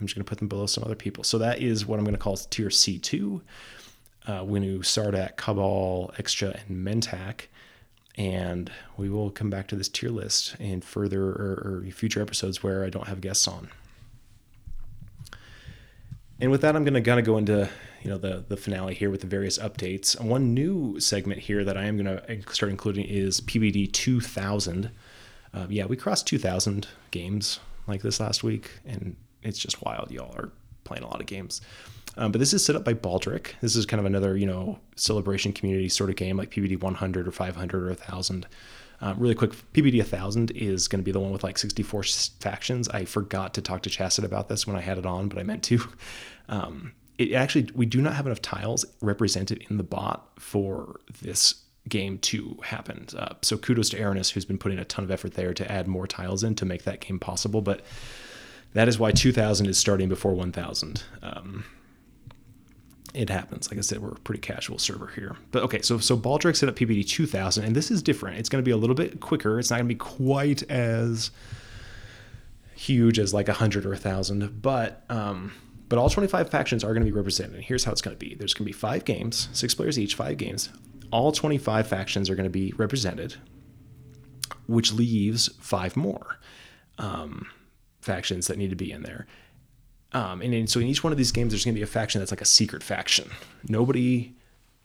I'm 0.00 0.06
just 0.06 0.16
going 0.16 0.24
to 0.24 0.28
put 0.28 0.38
them 0.38 0.48
below 0.48 0.66
some 0.66 0.82
other 0.82 0.94
people. 0.94 1.24
So 1.24 1.38
that 1.38 1.60
is 1.60 1.86
what 1.86 1.98
I'm 1.98 2.04
going 2.04 2.16
to 2.16 2.20
call 2.20 2.36
tier 2.36 2.68
C2. 2.68 3.42
Uh, 4.26 4.40
Winnu, 4.40 4.78
Sardakk, 4.80 5.36
Cabal, 5.36 6.12
Xxcha, 6.18 6.60
and 6.66 6.86
Mentak. 6.86 7.46
And 8.16 8.70
we 8.96 9.08
will 9.08 9.30
come 9.30 9.50
back 9.50 9.66
to 9.68 9.76
this 9.76 9.88
tier 9.88 10.10
list 10.10 10.56
in 10.58 10.80
further 10.80 11.22
or, 11.22 11.82
or 11.84 11.90
future 11.92 12.22
episodes 12.22 12.62
where 12.62 12.84
I 12.84 12.90
don't 12.90 13.08
have 13.08 13.20
guests 13.20 13.46
on. 13.46 13.68
And 16.40 16.50
with 16.50 16.62
that, 16.62 16.74
I'm 16.74 16.84
going 16.84 16.94
to 16.94 17.02
kind 17.02 17.20
of 17.20 17.26
go 17.26 17.36
into 17.36 17.68
you 18.02 18.08
know 18.08 18.16
the 18.16 18.44
the 18.48 18.56
finale 18.56 18.94
here 18.94 19.10
with 19.10 19.20
the 19.20 19.26
various 19.26 19.58
updates. 19.58 20.18
One 20.18 20.54
new 20.54 20.98
segment 20.98 21.40
here 21.40 21.64
that 21.64 21.76
I 21.76 21.84
am 21.84 22.02
going 22.02 22.18
to 22.18 22.52
start 22.52 22.70
including 22.70 23.04
is 23.04 23.42
PBD 23.42 23.92
2000. 23.92 24.90
Uh, 25.52 25.66
yeah, 25.68 25.84
we 25.84 25.96
crossed 25.96 26.26
2,000 26.26 26.86
games 27.10 27.60
like 27.86 28.02
this 28.02 28.20
last 28.20 28.42
week, 28.42 28.70
and 28.84 29.16
it's 29.42 29.58
just 29.58 29.82
wild. 29.82 30.10
Y'all 30.10 30.34
are 30.36 30.50
playing 30.84 31.02
a 31.02 31.06
lot 31.06 31.20
of 31.20 31.26
games. 31.26 31.60
Um, 32.16 32.32
but 32.32 32.38
this 32.38 32.52
is 32.52 32.64
set 32.64 32.76
up 32.76 32.84
by 32.84 32.94
Baldric. 32.94 33.52
This 33.60 33.76
is 33.76 33.86
kind 33.86 34.00
of 34.00 34.06
another, 34.06 34.36
you 34.36 34.46
know, 34.46 34.78
celebration 34.96 35.52
community 35.52 35.88
sort 35.88 36.10
of 36.10 36.16
game 36.16 36.36
like 36.36 36.50
PBD 36.50 36.80
100 36.80 37.28
or 37.28 37.30
500 37.30 37.82
or 37.82 37.88
1000. 37.88 38.46
Um, 39.02 39.18
really 39.18 39.34
quick, 39.34 39.52
PBD 39.72 39.98
1000 39.98 40.50
is 40.50 40.88
going 40.88 41.00
to 41.00 41.04
be 41.04 41.12
the 41.12 41.20
one 41.20 41.30
with 41.30 41.44
like 41.44 41.56
64 41.56 42.02
factions. 42.40 42.88
I 42.88 43.04
forgot 43.04 43.54
to 43.54 43.62
talk 43.62 43.82
to 43.82 43.90
Chassid 43.90 44.24
about 44.24 44.48
this 44.48 44.66
when 44.66 44.76
I 44.76 44.80
had 44.80 44.98
it 44.98 45.06
on, 45.06 45.28
but 45.28 45.38
I 45.38 45.42
meant 45.42 45.62
to. 45.64 45.80
Um, 46.48 46.94
it 47.16 47.32
actually, 47.32 47.68
we 47.76 47.86
do 47.86 48.02
not 48.02 48.14
have 48.14 48.26
enough 48.26 48.42
tiles 48.42 48.84
represented 49.00 49.64
in 49.70 49.76
the 49.76 49.84
bot 49.84 50.30
for 50.40 50.98
this 51.22 51.62
game 51.88 52.18
to 52.18 52.58
happen. 52.62 53.06
Uh, 53.16 53.34
so 53.42 53.56
kudos 53.56 53.90
to 53.90 53.98
Aranis, 53.98 54.30
who's 54.30 54.44
been 54.44 54.58
putting 54.58 54.78
a 54.78 54.84
ton 54.84 55.04
of 55.04 55.10
effort 55.10 55.34
there 55.34 55.54
to 55.54 55.70
add 55.70 55.88
more 55.88 56.06
tiles 56.06 56.44
in 56.44 56.54
to 56.56 56.64
make 56.64 56.84
that 56.84 57.00
game 57.00 57.18
possible. 57.18 57.62
But 57.62 57.82
that 58.74 58.88
is 58.88 58.98
why 58.98 59.12
2000 59.12 59.66
is 59.66 59.78
starting 59.78 60.08
before 60.08 60.32
1000. 60.34 61.02
Um, 61.22 61.64
it 63.12 63.28
happens. 63.28 63.70
Like 63.70 63.78
I 63.78 63.80
said, 63.80 63.98
we're 63.98 64.10
a 64.10 64.20
pretty 64.20 64.40
casual 64.40 64.78
server 64.78 65.08
here. 65.08 65.36
But 65.50 65.64
okay, 65.64 65.82
so 65.82 65.98
so 65.98 66.16
Baldric 66.16 66.56
set 66.56 66.68
up 66.68 66.76
PBD 66.76 67.06
2000, 67.06 67.64
and 67.64 67.74
this 67.74 67.90
is 67.90 68.02
different. 68.02 68.38
It's 68.38 68.48
going 68.48 68.62
to 68.62 68.66
be 68.66 68.70
a 68.70 68.76
little 68.76 68.94
bit 68.94 69.20
quicker. 69.20 69.58
It's 69.58 69.70
not 69.70 69.76
going 69.76 69.88
to 69.88 69.94
be 69.94 69.98
quite 69.98 70.62
as 70.70 71.32
huge 72.76 73.18
as 73.18 73.34
like 73.34 73.48
100 73.48 73.84
or 73.84 73.90
1000, 73.90 74.62
but 74.62 75.04
um, 75.08 75.52
but 75.88 75.98
all 75.98 76.08
25 76.08 76.50
factions 76.50 76.84
are 76.84 76.94
going 76.94 77.04
to 77.04 77.10
be 77.10 77.16
represented. 77.16 77.56
And 77.56 77.64
here's 77.64 77.82
how 77.82 77.90
it's 77.90 78.00
going 78.00 78.16
to 78.16 78.18
be. 78.18 78.36
There's 78.36 78.54
going 78.54 78.64
to 78.64 78.68
be 78.68 78.72
five 78.72 79.04
games, 79.04 79.48
six 79.52 79.74
players 79.74 79.98
each, 79.98 80.14
five 80.14 80.36
games 80.36 80.68
all 81.10 81.32
25 81.32 81.86
factions 81.86 82.30
are 82.30 82.34
going 82.34 82.44
to 82.44 82.50
be 82.50 82.72
represented, 82.76 83.36
which 84.66 84.92
leaves 84.92 85.48
five 85.60 85.96
more 85.96 86.38
um, 86.98 87.46
factions 88.00 88.46
that 88.46 88.58
need 88.58 88.70
to 88.70 88.76
be 88.76 88.92
in 88.92 89.02
there. 89.02 89.26
Um, 90.12 90.42
and 90.42 90.68
so 90.68 90.80
in 90.80 90.86
each 90.86 91.04
one 91.04 91.12
of 91.12 91.18
these 91.18 91.32
games, 91.32 91.52
there's 91.52 91.64
going 91.64 91.74
to 91.74 91.78
be 91.78 91.84
a 91.84 91.86
faction 91.86 92.20
that's 92.20 92.32
like 92.32 92.40
a 92.40 92.46
secret 92.46 92.82
faction. 92.82 93.30
Nobody 93.68 94.34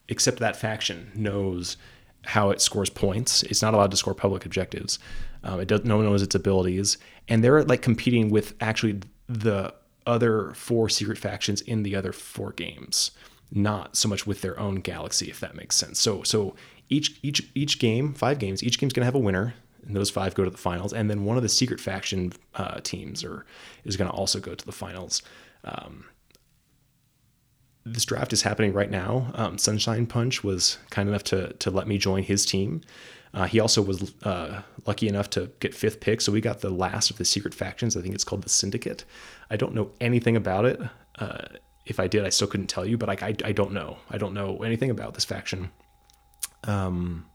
except 0.07 0.39
that 0.39 0.55
faction 0.55 1.11
knows 1.15 1.77
how 2.25 2.49
it 2.51 2.61
scores 2.61 2.89
points. 2.89 3.43
It's 3.43 3.61
not 3.61 3.73
allowed 3.73 3.91
to 3.91 3.97
score 3.97 4.13
public 4.13 4.45
objectives. 4.45 4.99
Um, 5.43 5.59
it 5.59 5.67
does, 5.67 5.83
no 5.83 5.97
one 5.97 6.05
knows 6.05 6.21
its 6.21 6.35
abilities, 6.35 6.97
and 7.27 7.43
they're 7.43 7.63
like 7.63 7.81
competing 7.81 8.29
with 8.29 8.53
actually 8.61 8.99
the 9.27 9.73
other 10.07 10.53
four 10.53 10.89
secret 10.89 11.17
factions 11.17 11.61
in 11.61 11.83
the 11.83 11.95
other 11.95 12.11
four 12.11 12.51
games 12.51 13.11
not 13.55 13.95
so 13.95 14.09
much 14.09 14.27
with 14.27 14.41
their 14.41 14.59
own 14.59 14.75
galaxy, 14.75 15.29
if 15.29 15.39
that 15.39 15.55
makes 15.55 15.75
sense. 15.75 15.99
So 15.99 16.21
so 16.23 16.55
each 16.89 17.17
each 17.23 17.49
each 17.55 17.79
game, 17.79 18.13
five 18.13 18.37
games, 18.37 18.63
each 18.63 18.77
game's 18.79 18.93
gonna 18.93 19.05
have 19.05 19.15
a 19.15 19.19
winner, 19.19 19.55
and 19.85 19.95
those 19.95 20.09
five 20.09 20.35
go 20.35 20.43
to 20.43 20.49
the 20.49 20.57
finals, 20.57 20.93
and 20.93 21.09
then 21.09 21.25
one 21.25 21.37
of 21.37 21.43
the 21.43 21.49
secret 21.49 21.79
faction 21.79 22.33
uh, 22.55 22.79
teams 22.81 23.23
or 23.23 23.45
is 23.85 23.97
gonna 23.97 24.11
also 24.11 24.39
go 24.39 24.53
to 24.53 24.65
the 24.65 24.71
finals. 24.71 25.23
Um, 25.63 26.05
this 27.85 28.05
draft 28.05 28.33
is 28.33 28.41
happening 28.41 28.73
right 28.73 28.89
now. 28.89 29.31
Um, 29.35 29.57
Sunshine 29.57 30.05
Punch 30.05 30.43
was 30.43 30.77
kind 30.89 31.07
enough 31.07 31.23
to 31.25 31.53
to 31.53 31.71
let 31.71 31.87
me 31.87 31.97
join 31.97 32.23
his 32.23 32.45
team. 32.45 32.81
Uh, 33.33 33.45
he 33.45 33.59
also 33.59 33.81
was 33.81 34.13
uh, 34.23 34.61
lucky 34.85 35.09
enough 35.09 35.29
to 35.29 35.51
get 35.59 35.75
fifth 35.75 35.99
pick, 35.99 36.21
so 36.21 36.31
we 36.31 36.39
got 36.39 36.61
the 36.61 36.69
last 36.69 37.11
of 37.11 37.17
the 37.17 37.25
secret 37.25 37.53
factions. 37.53 37.97
I 37.97 38.01
think 38.01 38.15
it's 38.15 38.23
called 38.23 38.43
the 38.43 38.49
Syndicate. 38.49 39.03
I 39.49 39.57
don't 39.57 39.75
know 39.75 39.91
anything 39.99 40.37
about 40.37 40.65
it. 40.65 40.79
Uh, 41.19 41.43
if 41.85 41.99
I 41.99 42.07
did, 42.07 42.25
I 42.25 42.29
still 42.29 42.47
couldn't 42.47 42.67
tell 42.67 42.85
you, 42.85 42.97
but 42.97 43.07
like 43.07 43.21
I, 43.21 43.35
I 43.43 43.51
don't 43.51 43.71
know. 43.71 43.97
I 44.09 44.17
don't 44.17 44.33
know 44.33 44.57
anything 44.57 44.89
about 44.89 45.13
this 45.13 45.25
faction. 45.25 45.71
Um, 46.63 47.27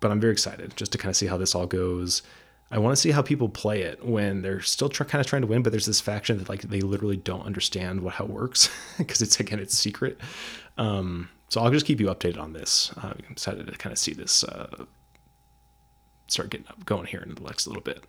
but 0.00 0.10
I'm 0.10 0.20
very 0.20 0.32
excited 0.32 0.76
just 0.76 0.92
to 0.92 0.98
kind 0.98 1.10
of 1.10 1.16
see 1.16 1.26
how 1.26 1.36
this 1.36 1.54
all 1.54 1.66
goes. 1.66 2.22
I 2.70 2.78
want 2.78 2.96
to 2.96 3.00
see 3.00 3.12
how 3.12 3.22
people 3.22 3.48
play 3.48 3.82
it 3.82 4.04
when 4.04 4.42
they're 4.42 4.60
still 4.60 4.88
kind 4.88 5.20
of 5.20 5.26
trying 5.26 5.42
to 5.42 5.48
win, 5.48 5.62
but 5.62 5.70
there's 5.70 5.86
this 5.86 6.00
faction 6.00 6.38
that 6.38 6.48
like 6.48 6.62
they 6.62 6.80
literally 6.80 7.16
don't 7.16 7.46
understand 7.46 8.00
what 8.00 8.14
how 8.14 8.24
it 8.24 8.30
works 8.30 8.70
because 8.98 9.22
it's 9.22 9.38
again 9.40 9.58
it's 9.58 9.76
secret. 9.76 10.18
Um, 10.78 11.28
so 11.48 11.60
I'll 11.60 11.70
just 11.70 11.86
keep 11.86 12.00
you 12.00 12.06
updated 12.06 12.38
on 12.38 12.52
this. 12.52 12.92
I'm 12.96 13.22
excited 13.30 13.66
to 13.66 13.72
kind 13.72 13.92
of 13.92 13.98
see 13.98 14.12
this 14.12 14.44
uh, 14.44 14.84
start 16.26 16.50
getting 16.50 16.66
up 16.68 16.84
going 16.84 17.06
here 17.06 17.20
in 17.20 17.34
the 17.34 17.40
next 17.40 17.66
little 17.66 17.82
bit. 17.82 18.04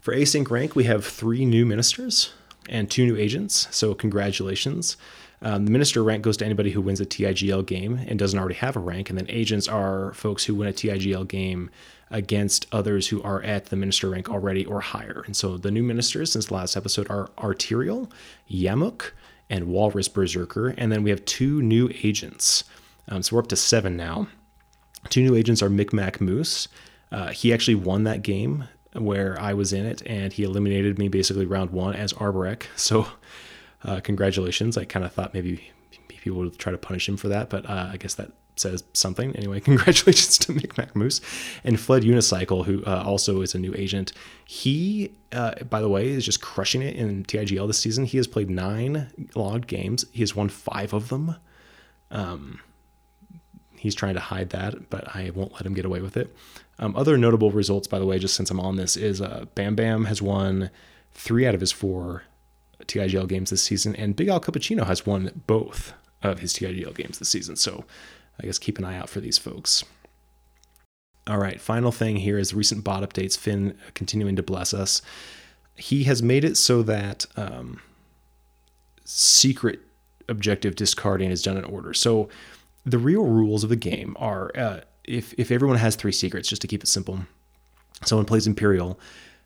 For 0.00 0.14
async 0.14 0.50
rank, 0.50 0.74
we 0.74 0.84
have 0.84 1.04
three 1.04 1.44
new 1.44 1.66
ministers 1.66 2.32
and 2.70 2.90
two 2.90 3.04
new 3.04 3.16
agents. 3.16 3.68
So 3.70 3.94
congratulations. 3.94 4.96
Um, 5.42 5.64
the 5.64 5.70
minister 5.70 6.02
rank 6.02 6.22
goes 6.22 6.36
to 6.38 6.44
anybody 6.44 6.70
who 6.70 6.82
wins 6.82 7.00
a 7.00 7.06
TIGL 7.06 7.66
game 7.66 7.98
and 8.06 8.18
doesn't 8.18 8.38
already 8.38 8.56
have 8.56 8.76
a 8.76 8.80
rank, 8.80 9.10
and 9.10 9.18
then 9.18 9.26
agents 9.28 9.68
are 9.68 10.12
folks 10.12 10.44
who 10.44 10.54
win 10.54 10.68
a 10.68 10.72
TIGL 10.72 11.28
game 11.28 11.70
against 12.10 12.66
others 12.72 13.08
who 13.08 13.22
are 13.22 13.42
at 13.42 13.66
the 13.66 13.76
minister 13.76 14.10
rank 14.10 14.28
already 14.28 14.66
or 14.66 14.80
higher. 14.80 15.22
And 15.26 15.36
so 15.36 15.56
the 15.56 15.70
new 15.70 15.82
ministers 15.82 16.32
since 16.32 16.50
last 16.50 16.76
episode 16.76 17.08
are 17.10 17.30
Arterial, 17.38 18.10
Yamuk, 18.50 19.12
and 19.48 19.66
Walrus 19.68 20.08
Berserker, 20.08 20.68
and 20.76 20.92
then 20.92 21.02
we 21.02 21.10
have 21.10 21.24
two 21.24 21.62
new 21.62 21.90
agents. 22.02 22.64
Um, 23.08 23.22
so 23.22 23.34
we're 23.34 23.42
up 23.42 23.48
to 23.48 23.56
seven 23.56 23.96
now. 23.96 24.28
Two 25.08 25.22
new 25.22 25.34
agents 25.34 25.62
are 25.62 25.70
Micmac 25.70 26.20
Moose. 26.20 26.68
Uh, 27.10 27.28
he 27.28 27.52
actually 27.52 27.74
won 27.74 28.04
that 28.04 28.22
game 28.22 28.68
where 28.94 29.40
I 29.40 29.54
was 29.54 29.72
in 29.72 29.86
it, 29.86 30.02
and 30.06 30.32
he 30.32 30.42
eliminated 30.42 30.98
me 30.98 31.08
basically 31.08 31.46
round 31.46 31.70
one 31.70 31.94
as 31.94 32.12
Arborek. 32.14 32.64
So 32.76 33.06
uh, 33.84 34.00
congratulations. 34.00 34.76
I 34.76 34.84
kind 34.84 35.04
of 35.04 35.12
thought 35.12 35.32
maybe 35.32 35.70
people 36.08 36.38
would 36.40 36.58
try 36.58 36.72
to 36.72 36.78
punish 36.78 37.08
him 37.08 37.16
for 37.16 37.28
that, 37.28 37.48
but 37.48 37.68
uh, 37.68 37.88
I 37.92 37.96
guess 37.96 38.14
that 38.14 38.32
says 38.56 38.84
something. 38.92 39.34
Anyway, 39.36 39.60
congratulations 39.70 40.38
to 40.38 40.52
Micmac 40.52 40.94
Moose 40.94 41.20
and 41.64 41.80
Fled 41.80 42.02
Unicycle, 42.02 42.64
who 42.64 42.84
uh, 42.84 43.02
also 43.04 43.40
is 43.40 43.54
a 43.54 43.58
new 43.58 43.74
agent. 43.74 44.12
He, 44.44 45.14
uh, 45.32 45.54
by 45.68 45.80
the 45.80 45.88
way, 45.88 46.08
is 46.08 46.24
just 46.24 46.40
crushing 46.40 46.82
it 46.82 46.96
in 46.96 47.24
TIGL 47.24 47.66
this 47.66 47.78
season. 47.78 48.04
He 48.04 48.18
has 48.18 48.26
played 48.26 48.50
nine 48.50 49.10
logged 49.34 49.66
games. 49.66 50.04
He 50.12 50.20
has 50.20 50.36
won 50.36 50.48
five 50.48 50.92
of 50.92 51.08
them. 51.08 51.36
Um, 52.10 52.60
he's 53.76 53.94
trying 53.94 54.14
to 54.14 54.20
hide 54.20 54.50
that, 54.50 54.90
but 54.90 55.16
I 55.16 55.30
won't 55.34 55.52
let 55.52 55.62
him 55.62 55.74
get 55.74 55.84
away 55.84 56.00
with 56.00 56.16
it. 56.16 56.34
Um, 56.80 56.96
other 56.96 57.18
notable 57.18 57.50
results, 57.50 57.86
by 57.86 57.98
the 57.98 58.06
way, 58.06 58.18
just 58.18 58.34
since 58.34 58.50
I'm 58.50 58.58
on 58.58 58.76
this, 58.76 58.96
is 58.96 59.20
uh, 59.20 59.44
Bam 59.54 59.76
Bam 59.76 60.06
has 60.06 60.22
won 60.22 60.70
three 61.12 61.46
out 61.46 61.54
of 61.54 61.60
his 61.60 61.70
four 61.70 62.24
TIGL 62.86 63.28
games 63.28 63.50
this 63.50 63.62
season, 63.62 63.94
and 63.96 64.16
Big 64.16 64.28
Al 64.28 64.40
Cappuccino 64.40 64.86
has 64.86 65.04
won 65.06 65.42
both 65.46 65.92
of 66.22 66.40
his 66.40 66.54
TIGL 66.54 66.94
games 66.94 67.18
this 67.18 67.28
season. 67.28 67.56
So 67.56 67.84
I 68.40 68.46
guess 68.46 68.58
keep 68.58 68.78
an 68.78 68.84
eye 68.84 68.96
out 68.96 69.10
for 69.10 69.20
these 69.20 69.36
folks. 69.36 69.84
All 71.26 71.38
right, 71.38 71.60
final 71.60 71.92
thing 71.92 72.16
here 72.16 72.38
is 72.38 72.54
recent 72.54 72.82
bot 72.82 73.02
updates. 73.02 73.36
Finn 73.36 73.76
continuing 73.92 74.36
to 74.36 74.42
bless 74.42 74.72
us. 74.72 75.02
He 75.76 76.04
has 76.04 76.22
made 76.22 76.44
it 76.44 76.56
so 76.56 76.82
that 76.82 77.26
um, 77.36 77.80
secret 79.04 79.80
objective 80.28 80.76
discarding 80.76 81.30
is 81.30 81.42
done 81.42 81.58
in 81.58 81.64
order. 81.64 81.92
So 81.92 82.30
the 82.86 82.98
real 82.98 83.24
rules 83.24 83.62
of 83.62 83.68
the 83.68 83.76
game 83.76 84.16
are 84.18 84.50
uh, 84.56 84.80
if 85.10 85.34
if 85.38 85.50
everyone 85.50 85.78
has 85.78 85.96
three 85.96 86.12
secrets, 86.12 86.48
just 86.48 86.62
to 86.62 86.68
keep 86.68 86.82
it 86.82 86.86
simple. 86.86 87.20
Someone 88.04 88.24
plays 88.24 88.46
Imperial, 88.46 88.98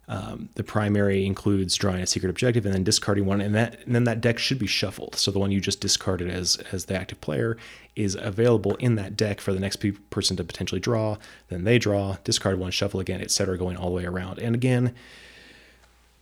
um, 0.07 0.51
the 0.55 0.63
primary 0.63 1.25
includes 1.25 1.77
drawing 1.77 2.03
a 2.03 2.07
secret 2.07 2.29
objective 2.29 2.67
and 2.67 2.75
then 2.75 2.85
discarding 2.85 3.25
one, 3.25 3.41
and 3.41 3.55
that 3.55 3.81
and 3.87 3.95
then 3.95 4.05
that 4.05 4.21
deck 4.21 4.39
should 4.39 4.59
be 4.59 4.67
shuffled. 4.67 5.17
So 5.17 5.31
the 5.31 5.39
one 5.39 5.51
you 5.51 5.61
just 5.61 5.81
discarded 5.81 6.29
as 6.29 6.57
as 6.73 6.85
the 6.87 6.95
active 6.95 7.21
player 7.21 7.57
is 7.97 8.15
available 8.15 8.75
in 8.77 8.97
that 8.97 9.17
deck 9.17 9.41
for 9.41 9.55
the 9.55 9.61
next 9.61 9.77
pe- 9.77 9.93
person 9.93 10.37
to 10.37 10.45
potentially 10.45 10.81
draw. 10.81 11.17
Then 11.49 11.65
they 11.65 11.79
draw, 11.79 12.19
discard 12.23 12.59
one, 12.59 12.71
shuffle 12.71 13.01
again, 13.01 13.23
etc., 13.23 13.57
going 13.57 13.77
all 13.77 13.89
the 13.89 13.97
way 13.97 14.05
around. 14.05 14.39
And 14.39 14.55
again, 14.55 14.95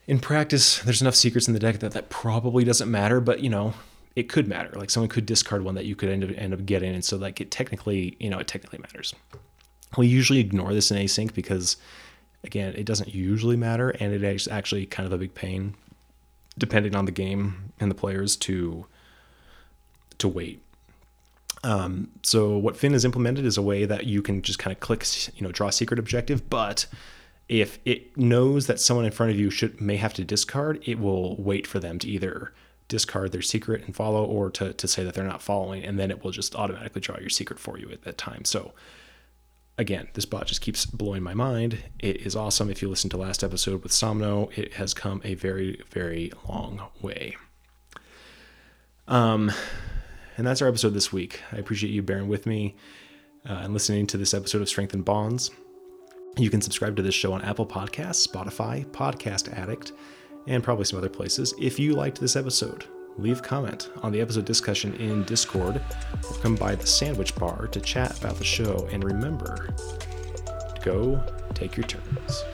in 0.06 0.20
practice, 0.20 0.78
there's 0.78 1.02
enough 1.02 1.16
secrets 1.16 1.48
in 1.48 1.54
the 1.54 1.60
deck 1.60 1.80
that 1.80 1.92
that 1.92 2.08
probably 2.08 2.62
doesn't 2.62 2.90
matter, 2.90 3.20
but 3.20 3.40
you 3.40 3.50
know, 3.50 3.74
it 4.16 4.28
could 4.28 4.48
matter. 4.48 4.70
Like 4.78 4.90
someone 4.90 5.08
could 5.08 5.26
discard 5.26 5.64
one 5.64 5.74
that 5.74 5.86
you 5.86 5.96
could 5.96 6.08
end 6.08 6.24
up 6.24 6.30
end 6.36 6.52
up 6.54 6.66
getting, 6.66 6.94
and 6.94 7.04
so 7.04 7.16
like 7.16 7.40
it 7.40 7.50
technically, 7.50 8.16
you 8.20 8.30
know, 8.30 8.38
it 8.38 8.48
technically 8.48 8.78
matters. 8.78 9.14
We 9.96 10.06
usually 10.06 10.40
ignore 10.40 10.72
this 10.72 10.90
in 10.90 10.96
async 10.96 11.34
because 11.34 11.76
Again, 12.44 12.74
it 12.76 12.84
doesn't 12.84 13.14
usually 13.14 13.56
matter, 13.56 13.90
and 13.90 14.12
it 14.12 14.24
is 14.24 14.48
actually 14.48 14.86
kind 14.86 15.06
of 15.06 15.12
a 15.12 15.18
big 15.18 15.34
pain, 15.34 15.74
depending 16.58 16.96
on 16.96 17.04
the 17.04 17.12
game 17.12 17.72
and 17.78 17.90
the 17.90 17.94
players, 17.94 18.36
to 18.36 18.86
to 20.18 20.28
wait. 20.28 20.60
Um, 21.64 22.10
so 22.22 22.56
what 22.58 22.76
Finn 22.76 22.92
has 22.92 23.04
implemented 23.04 23.44
is 23.44 23.56
a 23.56 23.62
way 23.62 23.84
that 23.84 24.06
you 24.06 24.22
can 24.22 24.42
just 24.42 24.58
kind 24.58 24.74
of 24.74 24.80
click, 24.80 25.06
you 25.36 25.42
know, 25.42 25.52
draw 25.52 25.70
secret 25.70 26.00
objective, 26.00 26.50
but 26.50 26.86
if 27.48 27.78
it 27.84 28.16
knows 28.16 28.66
that 28.66 28.80
someone 28.80 29.04
in 29.04 29.12
front 29.12 29.30
of 29.30 29.38
you 29.38 29.50
should 29.50 29.80
may 29.80 29.96
have 29.96 30.14
to 30.14 30.24
discard, 30.24 30.82
it 30.84 30.98
will 30.98 31.36
wait 31.36 31.66
for 31.66 31.78
them 31.78 32.00
to 32.00 32.08
either 32.08 32.52
discard 32.92 33.32
their 33.32 33.42
secret 33.42 33.84
and 33.86 33.96
follow 33.96 34.22
or 34.22 34.50
to, 34.50 34.74
to 34.74 34.86
say 34.86 35.02
that 35.02 35.14
they're 35.14 35.24
not 35.24 35.40
following, 35.40 35.82
and 35.82 35.98
then 35.98 36.10
it 36.10 36.22
will 36.22 36.30
just 36.30 36.54
automatically 36.54 37.00
draw 37.00 37.18
your 37.18 37.30
secret 37.30 37.58
for 37.58 37.78
you 37.78 37.90
at 37.90 38.02
that 38.02 38.18
time. 38.18 38.44
So 38.44 38.72
again, 39.78 40.08
this 40.12 40.26
bot 40.26 40.46
just 40.46 40.60
keeps 40.60 40.84
blowing 40.84 41.22
my 41.22 41.32
mind. 41.32 41.78
It 41.98 42.18
is 42.18 42.36
awesome. 42.36 42.68
If 42.68 42.82
you 42.82 42.90
listen 42.90 43.08
to 43.10 43.16
last 43.16 43.42
episode 43.42 43.82
with 43.82 43.92
Somno, 43.92 44.56
it 44.58 44.74
has 44.74 44.92
come 44.92 45.22
a 45.24 45.32
very, 45.34 45.80
very 45.90 46.30
long 46.46 46.82
way. 47.00 47.34
Um, 49.08 49.50
and 50.36 50.46
that's 50.46 50.60
our 50.60 50.68
episode 50.68 50.92
this 50.92 51.12
week. 51.12 51.40
I 51.50 51.56
appreciate 51.56 51.92
you 51.92 52.02
bearing 52.02 52.28
with 52.28 52.44
me 52.44 52.76
uh, 53.48 53.60
and 53.64 53.72
listening 53.72 54.06
to 54.08 54.18
this 54.18 54.34
episode 54.34 54.60
of 54.60 54.68
Strength 54.68 54.92
and 54.92 55.04
Bonds. 55.04 55.50
You 56.36 56.50
can 56.50 56.60
subscribe 56.60 56.96
to 56.96 57.02
this 57.02 57.14
show 57.14 57.32
on 57.32 57.42
Apple 57.42 57.66
Podcasts, 57.66 58.28
Spotify, 58.28 58.84
Podcast 58.86 59.50
Addict, 59.56 59.92
and 60.46 60.62
probably 60.62 60.84
some 60.84 60.98
other 60.98 61.08
places. 61.08 61.54
If 61.58 61.78
you 61.78 61.94
liked 61.94 62.20
this 62.20 62.36
episode, 62.36 62.84
leave 63.18 63.40
a 63.40 63.42
comment 63.42 63.90
on 64.02 64.12
the 64.12 64.20
episode 64.20 64.44
discussion 64.44 64.94
in 64.94 65.24
Discord, 65.24 65.76
or 65.76 66.36
come 66.38 66.56
by 66.56 66.74
the 66.74 66.86
sandwich 66.86 67.34
bar 67.36 67.66
to 67.68 67.80
chat 67.80 68.18
about 68.18 68.36
the 68.36 68.44
show. 68.44 68.88
And 68.90 69.04
remember, 69.04 69.74
go 70.82 71.22
take 71.54 71.76
your 71.76 71.86
turns. 71.86 72.44